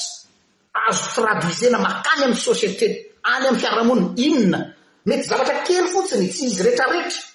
azo 0.86 1.06
tradwisena 1.14 1.78
makany 1.78 2.22
amy 2.26 2.38
société 2.48 2.88
any 3.34 3.46
am' 3.50 3.60
fiarahamoniny 3.62 4.08
inona 4.26 4.60
mety 5.08 5.24
zavatra 5.30 5.56
kely 5.66 5.86
fotsiny 5.94 6.26
tsy 6.34 6.44
izy 6.50 6.62
rehetrarehetra 6.66 7.34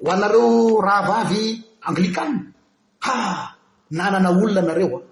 oanareo 0.00 0.80
raha 0.80 1.06
vavy 1.08 1.62
anglicane 1.88 2.40
a 3.00 3.14
nanana 3.90 4.30
olona 4.30 4.60
anareo 4.60 5.02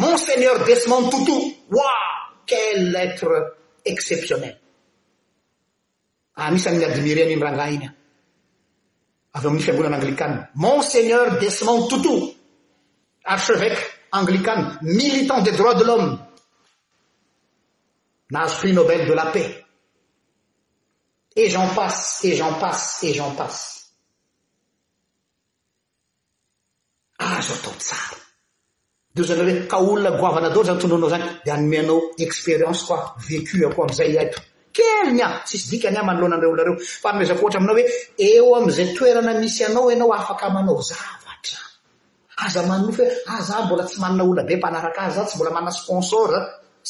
monseigneur 0.00 0.64
desmentoutou 0.66 1.42
oa 1.76 1.94
quele 2.48 2.98
etre 3.04 3.38
exceptionnel 3.84 4.56
a 6.36 6.40
ah, 6.44 6.50
misy 6.50 6.68
amny 6.68 6.84
admire 6.84 7.22
amimrangah 7.24 7.70
iny 7.76 7.84
a 7.86 7.90
avye 9.34 9.46
amin'ny 9.48 9.64
fiangonana 9.64 9.96
anglicane 9.98 10.38
monseigneur 10.64 11.38
desmentoutou 11.42 12.18
archevêque 13.24 13.82
anglicane 14.12 14.78
militant 15.00 15.40
des 15.42 15.52
droits 15.52 15.78
de 15.78 15.84
l'homme 15.84 16.18
nahazo 18.32 18.58
prix 18.60 18.72
nobel 18.72 19.06
de 19.08 19.14
la 19.14 19.26
paix 19.26 19.48
et 21.40 21.48
jan 21.50 21.68
passe 21.78 22.24
et 22.24 22.34
jen 22.36 22.52
passe 22.60 22.98
et 23.04 23.12
jen 23.14 23.32
passe 23.36 23.75
azo 27.34 27.54
atao 27.54 27.74
tsara 27.78 28.18
de 29.14 29.20
io 29.20 29.24
zanao 29.26 29.44
hoe 29.48 29.66
ka 29.70 29.76
olona 29.78 30.10
goavana 30.20 30.48
daoao 30.50 30.64
zany 30.68 30.78
tononao 30.82 31.10
zany 31.12 31.24
de 31.44 31.50
anomeanao 31.50 31.98
expérience 32.24 32.82
koaveo 32.86 34.30
yenyaskny 34.78 35.96
ahmanolohanadre 36.00 36.46
olonareoezatra 36.48 37.58
aminao 37.58 37.74
oe 37.78 37.84
eo 38.28 38.48
amzay 38.58 38.88
toerana 38.96 39.32
misy 39.40 39.62
anao 39.68 39.84
anao 39.94 40.10
afaka 40.18 40.46
manao 40.54 40.80
zavatra 40.90 41.58
aza 42.44 42.60
manofoaza 42.70 43.56
mbola 43.64 43.84
tsy 43.88 43.96
manana 44.02 44.22
olona 44.24 44.42
be 44.48 44.54
mpanarakazy 44.60 45.20
tsy 45.28 45.34
mbola 45.36 45.50
manana 45.56 45.72
sponsora 45.80 46.38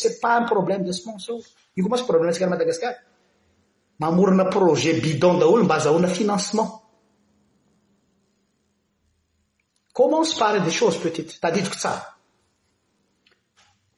cet 0.00 0.14
pan 0.22 0.42
problème 0.52 0.82
de 0.86 0.92
sponsor 1.00 1.38
io 1.76 1.82
ko 1.84 1.88
matsy 1.92 2.04
prblèmsiar 2.08 2.48
madagasikara 2.52 2.96
mamorona 4.00 4.44
projet 4.56 4.96
bidan 5.04 5.36
daoloo 5.40 5.64
mba 5.64 5.74
azaolona 5.78 6.08
financement 6.18 6.70
cômmensy 9.96 10.34
pare 10.36 10.58
de 10.60 10.70
cose 10.78 10.98
peutêtr 11.00 11.34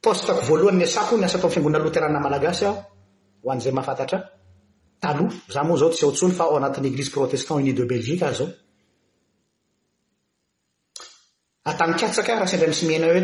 io 0.01 0.09
ôtko 0.11 0.31
voaloanny 0.47 0.83
asako 0.83 1.15
ny 1.17 1.25
asa 1.25 1.37
atao 1.37 1.49
ny 1.49 1.53
fiangona 1.53 1.77
loterana 1.83 2.19
malagasy 2.19 2.65
ah 2.69 2.75
oanzay 3.43 3.73
mafantatra 3.73 4.17
taloa 5.01 5.33
za 5.53 5.61
moa 5.67 5.77
zao 5.81 5.89
tsy 5.89 6.03
aotsolo 6.05 6.31
fao 6.39 6.55
anatin'nyeglisy 6.55 7.11
protestan 7.15 7.57
unie 7.57 7.73
belgikaaaoaahandras 7.93 8.43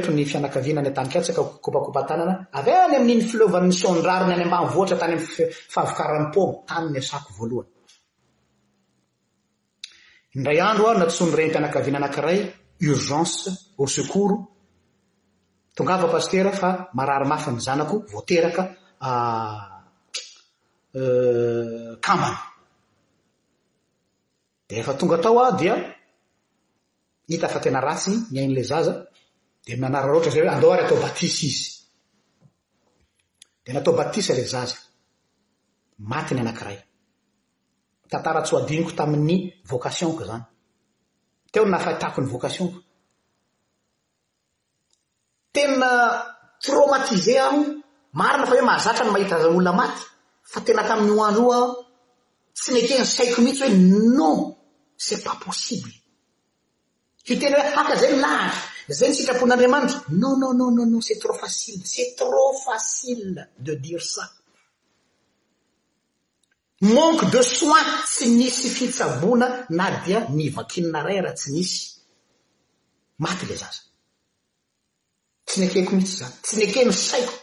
on 0.09 0.25
fanakaianany 0.33 0.87
atanykasakakopakopatananaany 0.91 2.95
amin''ny 2.97 3.21
flevany 3.31 3.71
sôndrariny 3.81 4.31
any 4.35 4.43
ambanvoatra 4.47 4.97
tany 5.01 5.15
amyhô 5.81 6.43
tanny 6.67 6.97
asao 7.01 7.61
oae 12.17 12.39
urgence 12.81 13.59
or 13.77 13.87
secouro 13.87 14.51
tongava 15.73 16.07
pastera 16.11 16.51
fa 16.51 16.89
mararymafy 16.93 17.51
ny 17.51 17.59
zanako 17.65 17.95
voateraka 18.11 18.63
euh, 20.97 21.97
kamany 22.05 22.37
dia 24.67 24.79
efa 24.81 24.93
tonga 24.99 25.15
atao 25.17 25.39
ao 25.43 25.51
dia 25.59 25.75
hita 27.29 27.47
fa 27.53 27.59
tena 27.63 27.79
ratsy 27.87 28.11
ny 28.31 28.37
ain'lay 28.43 28.63
zaza 28.71 28.93
dia 29.65 29.75
mianara 29.81 30.07
r 30.07 30.13
ohatra 30.15 30.31
zay 30.33 30.41
hoe 30.43 30.49
andeo 30.55 30.73
ary 30.73 30.83
atao 30.85 30.99
batisy 31.05 31.45
izy 31.51 31.71
dia 33.63 33.73
natao 33.75 33.93
batisa 33.99 34.31
ilay 34.33 34.47
zaza 34.55 34.75
matiny 36.11 36.39
anankiray 36.43 36.77
tantaratsoadiniko 38.11 38.91
tamin'ny 38.99 39.37
vocationko 39.69 40.23
zany 40.29 40.43
o 41.59 41.65
n 41.65 41.71
nafahitako 41.71 42.21
ny 42.21 42.27
vocasion 42.31 42.67
fo 42.71 42.79
tena 45.53 45.89
trômatize 46.59 47.35
aho 47.39 47.59
marina 48.13 48.45
fa 48.45 48.53
hoe 48.55 48.67
mahazatra 48.69 49.03
ny 49.05 49.11
mahita 49.15 49.35
zaolona 49.43 49.71
maty 49.79 50.03
fa 50.51 50.59
tena 50.65 50.83
tamin'ny 50.87 51.11
ho 51.11 51.23
any 51.23 51.39
io 51.39 51.51
aho 51.55 51.65
tsy 52.57 52.69
na 52.73 52.81
keny 52.89 53.03
saiko 53.15 53.37
mihitsy 53.45 53.63
hoe 53.63 53.71
non 54.17 54.37
set 55.05 55.21
pas 55.25 55.37
possible 55.45 55.93
hi 57.27 57.33
tena 57.41 57.55
hoe 57.59 57.67
aka 57.81 57.95
zay 58.01 58.13
lahary 58.23 58.57
zay 58.97 59.07
ny 59.09 59.15
sitrapon'andriamanitra 59.17 59.99
non 60.21 60.35
non 60.41 60.53
non 60.59 60.71
no 60.75 60.83
non 60.91 61.01
c'est 61.07 61.19
trop 61.23 61.37
fasile 61.41 61.81
c'et 61.91 62.15
trop 62.19 62.53
fasile 62.65 63.47
de 63.65 63.73
diry 63.83 64.05
sa 64.13 64.25
manque 66.93 67.29
de 67.31 67.41
soin 67.41 67.83
tsy 68.05 68.27
misy 68.37 68.69
fitsabona 68.77 69.47
na 69.77 69.85
dia 70.05 70.19
mivakinina 70.37 70.99
ray 71.07 71.17
raha 71.25 71.33
tsy 71.39 71.49
misy 71.55 71.79
maty 73.23 73.45
le 73.49 73.55
zaza 73.61 73.81
tsy 75.47 75.59
n 75.63 75.67
keko 75.73 75.91
mihitsy 75.97 76.15
zany 76.19 76.33
tsy 76.45 76.53
ny 76.59 76.65
ke 76.73 76.79
misaiko 76.89 77.33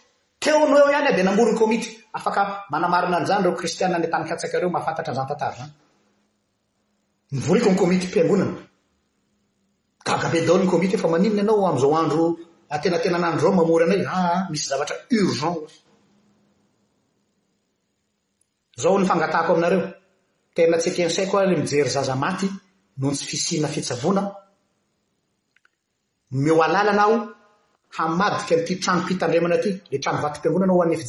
teono 0.42 0.74
heo 0.78 0.88
ihany 0.92 1.08
ah 1.08 1.16
de 1.18 1.22
namoronykômity 1.22 1.88
afaka 2.18 2.40
manamarina 2.72 3.16
anzany 3.20 3.42
reo 3.44 3.54
kristianany 3.60 4.06
tanikantsakareo 4.12 4.68
mahafantatra 4.74 5.10
an'izan 5.12 5.26
tantaro 5.30 5.54
zany 5.58 5.72
mivoriko 7.34 7.68
nykômite 7.72 8.06
mpiangonana 8.08 8.56
gagabe 10.06 10.38
dalenkômite 10.46 10.94
e 10.94 10.98
fa 11.02 11.08
maninona 11.12 11.42
anao 11.44 11.66
amzao 11.70 11.92
andro 12.00 12.24
atenatenanandro 12.74 13.42
reo 13.48 13.56
mamory 13.58 13.84
anay 13.86 14.02
a 14.04 14.14
ah, 14.18 14.36
misy 14.50 14.66
zavatra 14.70 14.96
urgent 15.20 15.58
zao 18.76 18.98
ny 18.98 19.06
fangatahako 19.06 19.52
aminareo 19.52 19.80
tena 20.56 20.78
tseka 20.78 21.02
en'saikoa 21.02 21.44
le 21.46 21.56
mijery 21.56 21.90
zaza 21.96 22.14
maty 22.16 22.46
nontsy 23.00 23.24
fisina 23.30 23.68
fitsavona 23.74 24.22
mioalalana 26.42 27.02
aho 27.04 27.16
hamadika 27.98 28.54
anty 28.56 28.74
tranompitandremana 28.84 29.54
aty 29.58 29.70
le 29.90 29.98
tramo 30.02 30.20
vatim-piangona 30.24 30.72
hoanoolzadat 30.72 31.02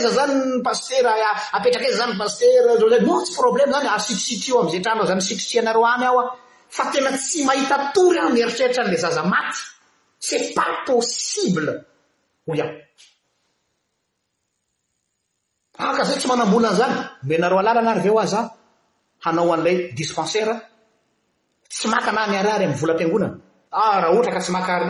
iza 0.00 0.10
zany 0.18 0.34
paserer 0.64 1.16
iza 1.90 1.96
zanypasero 2.00 2.70
zany 2.90 2.98
notsy 3.06 3.32
problema 3.40 3.72
zany 3.74 3.88
arsitrisitryio 3.94 4.56
amze 4.62 4.78
tranao 4.84 5.06
zany 5.10 5.20
sitririanareo 5.28 5.84
amy 5.94 6.04
aho 6.08 6.20
ao 6.22 6.28
fa 6.68 6.90
tena 6.92 7.10
tsy 7.16 7.44
mahita 7.48 7.76
tory 7.96 8.16
e 8.20 8.20
ah 8.20 8.30
mieritreritra 8.36 8.82
anle 8.84 8.98
zaza 9.04 9.22
maty 9.24 9.58
se 10.26 10.36
pa 10.54 10.64
possible 10.84 11.72
ho 12.46 12.50
iaho 12.58 12.72
aka 15.88 16.02
zay 16.08 16.18
tsy 16.20 16.28
manambolana 16.28 16.76
zany 16.78 16.96
menareo 17.28 17.58
alalanary 17.60 18.00
v 18.04 18.08
o 18.12 18.18
az 18.22 18.34
an 18.40 18.46
hanao 19.24 19.52
an'lay 19.56 19.76
dispensartsy 19.96 21.86
akhaay 21.98 22.66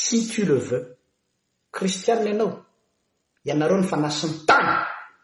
sy 0.00 0.18
to 0.32 0.42
le 0.44 0.58
veux 0.66 0.86
kristiana 1.70 2.30
anao 2.30 2.50
ianareo 3.46 3.78
ny 3.78 3.86
fanasin'ny 3.90 4.34
tany 4.48 4.70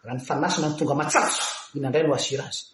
raha 0.04 0.16
ny 0.16 0.22
fanasina 0.28 0.68
ny 0.68 0.76
tonga 0.78 0.94
matsatso 0.94 1.42
ihinandrayno 1.74 2.14
asira 2.14 2.44
azy 2.50 2.64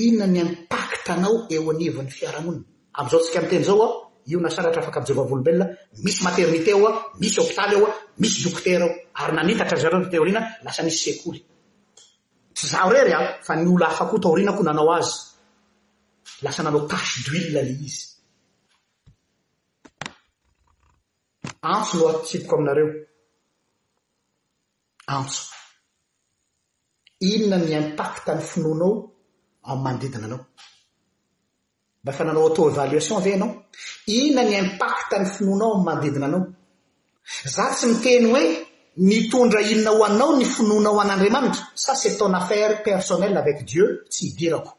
iona 0.00 0.26
ny 0.26 0.38
impakta 0.46 1.10
anao 1.16 1.34
eo 1.54 1.64
anivin'ny 1.72 2.10
fiarahamonina 2.16 2.66
am'izao 2.98 3.18
antsika 3.20 3.40
minteny 3.42 3.64
zao 3.68 3.80
aho 3.86 4.07
io 4.28 4.38
nasaratra 4.44 4.80
afaka 4.82 4.98
ampizeovavolombelona 5.00 5.66
misy 6.04 6.20
maternité 6.24 6.70
eo 6.74 6.84
a 6.86 6.92
misy 7.20 7.38
hôpitaly 7.40 7.74
ao 7.78 7.86
a 7.88 7.94
misy 8.22 8.38
dokotera 8.44 8.84
ao 8.84 8.94
ary 9.24 9.34
nanitatra 9.36 9.76
zareo 9.82 10.08
teorina 10.14 10.40
lasa 10.64 10.82
misy 10.86 10.98
sekoly 11.06 11.38
tsy 12.54 12.66
zao 12.72 12.88
rery 12.94 13.12
ah 13.18 13.26
fa 13.46 13.52
ny 13.56 13.62
ola 13.74 13.86
hafa 13.90 14.04
koho 14.08 14.22
taorinakoa 14.24 14.64
nanao 14.68 14.90
azy 14.98 15.14
lasa 16.44 16.60
nanao 16.62 16.82
tashe 16.90 17.16
duil 17.26 17.46
la 17.54 17.62
izy 17.62 18.02
antso 21.72 21.94
aloha 21.98 22.18
tsipoko 22.26 22.52
aminareo 22.56 22.88
antso 25.16 25.42
inona 27.30 27.58
ny 27.64 27.70
impact 27.82 28.24
any 28.32 28.42
finonao 28.52 28.90
am'y 29.70 29.80
mandidina 29.84 30.24
anao 30.28 30.42
rahefa 32.08 32.24
nanao 32.26 32.42
auto 32.48 32.62
évaluation 32.70 33.16
ave 33.20 33.30
anao 33.36 33.50
inona 34.16 34.42
ny 34.48 34.54
impact 34.64 35.10
ny 35.20 35.26
finoanao 35.34 35.72
ami 35.74 35.86
manodidina 35.90 36.26
anao 36.30 36.42
za 37.54 37.64
tsy 37.76 37.84
miteny 37.90 38.26
hoe 38.32 38.44
nitondra 39.08 39.60
inonao 39.72 40.02
anao 40.08 40.30
ny 40.38 40.44
finoanao 40.54 41.00
an'andriamanitra 41.02 41.62
sa 41.84 41.92
seton 42.02 42.34
affaire 42.40 42.74
personnel 42.88 43.34
avec 43.42 43.58
dieu 43.70 43.86
tsy 44.12 44.22
hidirako 44.28 44.72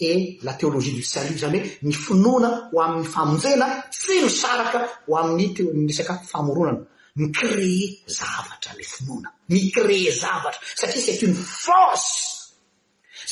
et 0.00 0.38
la 0.42 0.54
téologie 0.54 0.92
du 0.94 1.02
salut 1.02 1.38
zany 1.42 1.58
hoe 1.60 1.72
ny 1.86 1.92
finoana 2.04 2.50
ho 2.70 2.76
amin'ny 2.84 3.08
famonjena 3.14 3.66
tsy 3.94 4.14
misaraka 4.26 4.78
ho 5.06 5.12
amin'ny 5.20 5.46
teisaka 5.54 6.14
famoronana 6.32 6.82
mi 7.18 7.26
créer 7.38 7.90
zavatra 8.18 8.70
ny 8.78 8.84
finoana 8.92 9.30
mi 9.50 9.60
créer 9.76 10.12
zavatra 10.22 10.60
satria 10.78 11.02
set 11.06 11.20
uny 11.26 11.34
force 11.64 12.12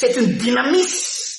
set 0.01 0.13
uny 0.21 0.29
dynamisy 0.45 1.31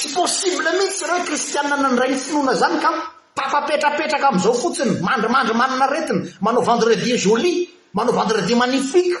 tsy 0.00 0.14
possible 0.16 0.68
mitsy 0.80 0.96
tsy 0.96 1.04
rahahoe 1.06 1.26
kristiana 1.28 1.76
nandrayny 1.76 2.16
finoana 2.24 2.54
zany 2.60 2.78
ka 2.80 2.90
tafapetrapetraka 3.36 4.26
amzao 4.32 4.54
fotsiny 4.54 4.92
manrandraemanao 5.06 6.62
vendredi 6.70 7.12
joli 7.24 7.52
manao 7.94 8.14
vendredi 8.18 8.54
magnifike 8.60 9.18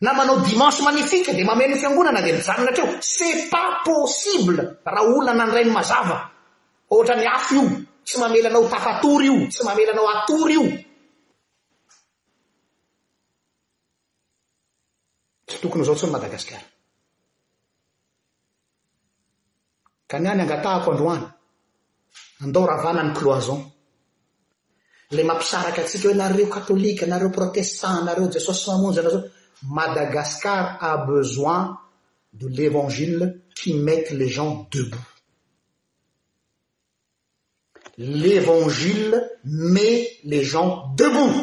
na 0.00 0.10
manao 0.16 0.36
dimanse 0.48 0.82
magnifike 0.82 1.32
de 1.36 1.44
mamenno 1.44 1.76
fiangonana 1.76 2.20
de 2.24 2.32
mijaonatreo 2.32 2.86
se 3.00 3.28
pas 3.52 3.84
possible 3.84 4.62
raha 4.84 5.04
olona 5.06 5.32
nandrayno 5.36 5.72
mazava 5.76 6.18
ohatrany 6.90 7.26
af 7.36 7.52
io 7.52 7.64
tsy 8.06 8.16
mamelanao 8.20 8.64
tafatory 8.72 9.26
io 9.28 9.36
tsy 9.52 9.60
mamelanao 9.64 10.08
atory 10.14 10.52
io 10.56 10.64
tsy 15.46 15.56
tokony 15.60 15.84
zao 15.84 15.94
tso 15.94 16.06
no 16.06 16.12
madagasikara 16.12 16.79
kanyany 20.10 20.40
angatahako 20.42 20.90
androana 20.92 21.28
andao 22.44 22.66
raha 22.70 22.82
vanany 22.86 23.12
cloison 23.18 23.60
le 25.14 25.22
mampisaraky 25.28 25.80
atsika 25.84 26.04
hoe 26.08 26.14
nareo 26.20 26.46
katôlike 26.54 27.04
nareo 27.12 27.30
protestant 27.36 28.00
nareo 28.08 28.26
jesosy 28.34 28.64
mamonznao 28.70 29.10
za 29.14 29.20
madagaskar 29.76 30.62
a 30.80 30.90
besoin 31.06 31.64
de 32.38 32.46
l'évangile 32.56 33.26
qi 33.56 33.70
mete 33.86 34.10
les 34.20 34.28
gens 34.36 34.52
debot 34.72 35.04
l'évangil 38.22 39.12
met 39.74 40.02
les 40.30 40.42
gens 40.52 40.70
debot 41.00 41.36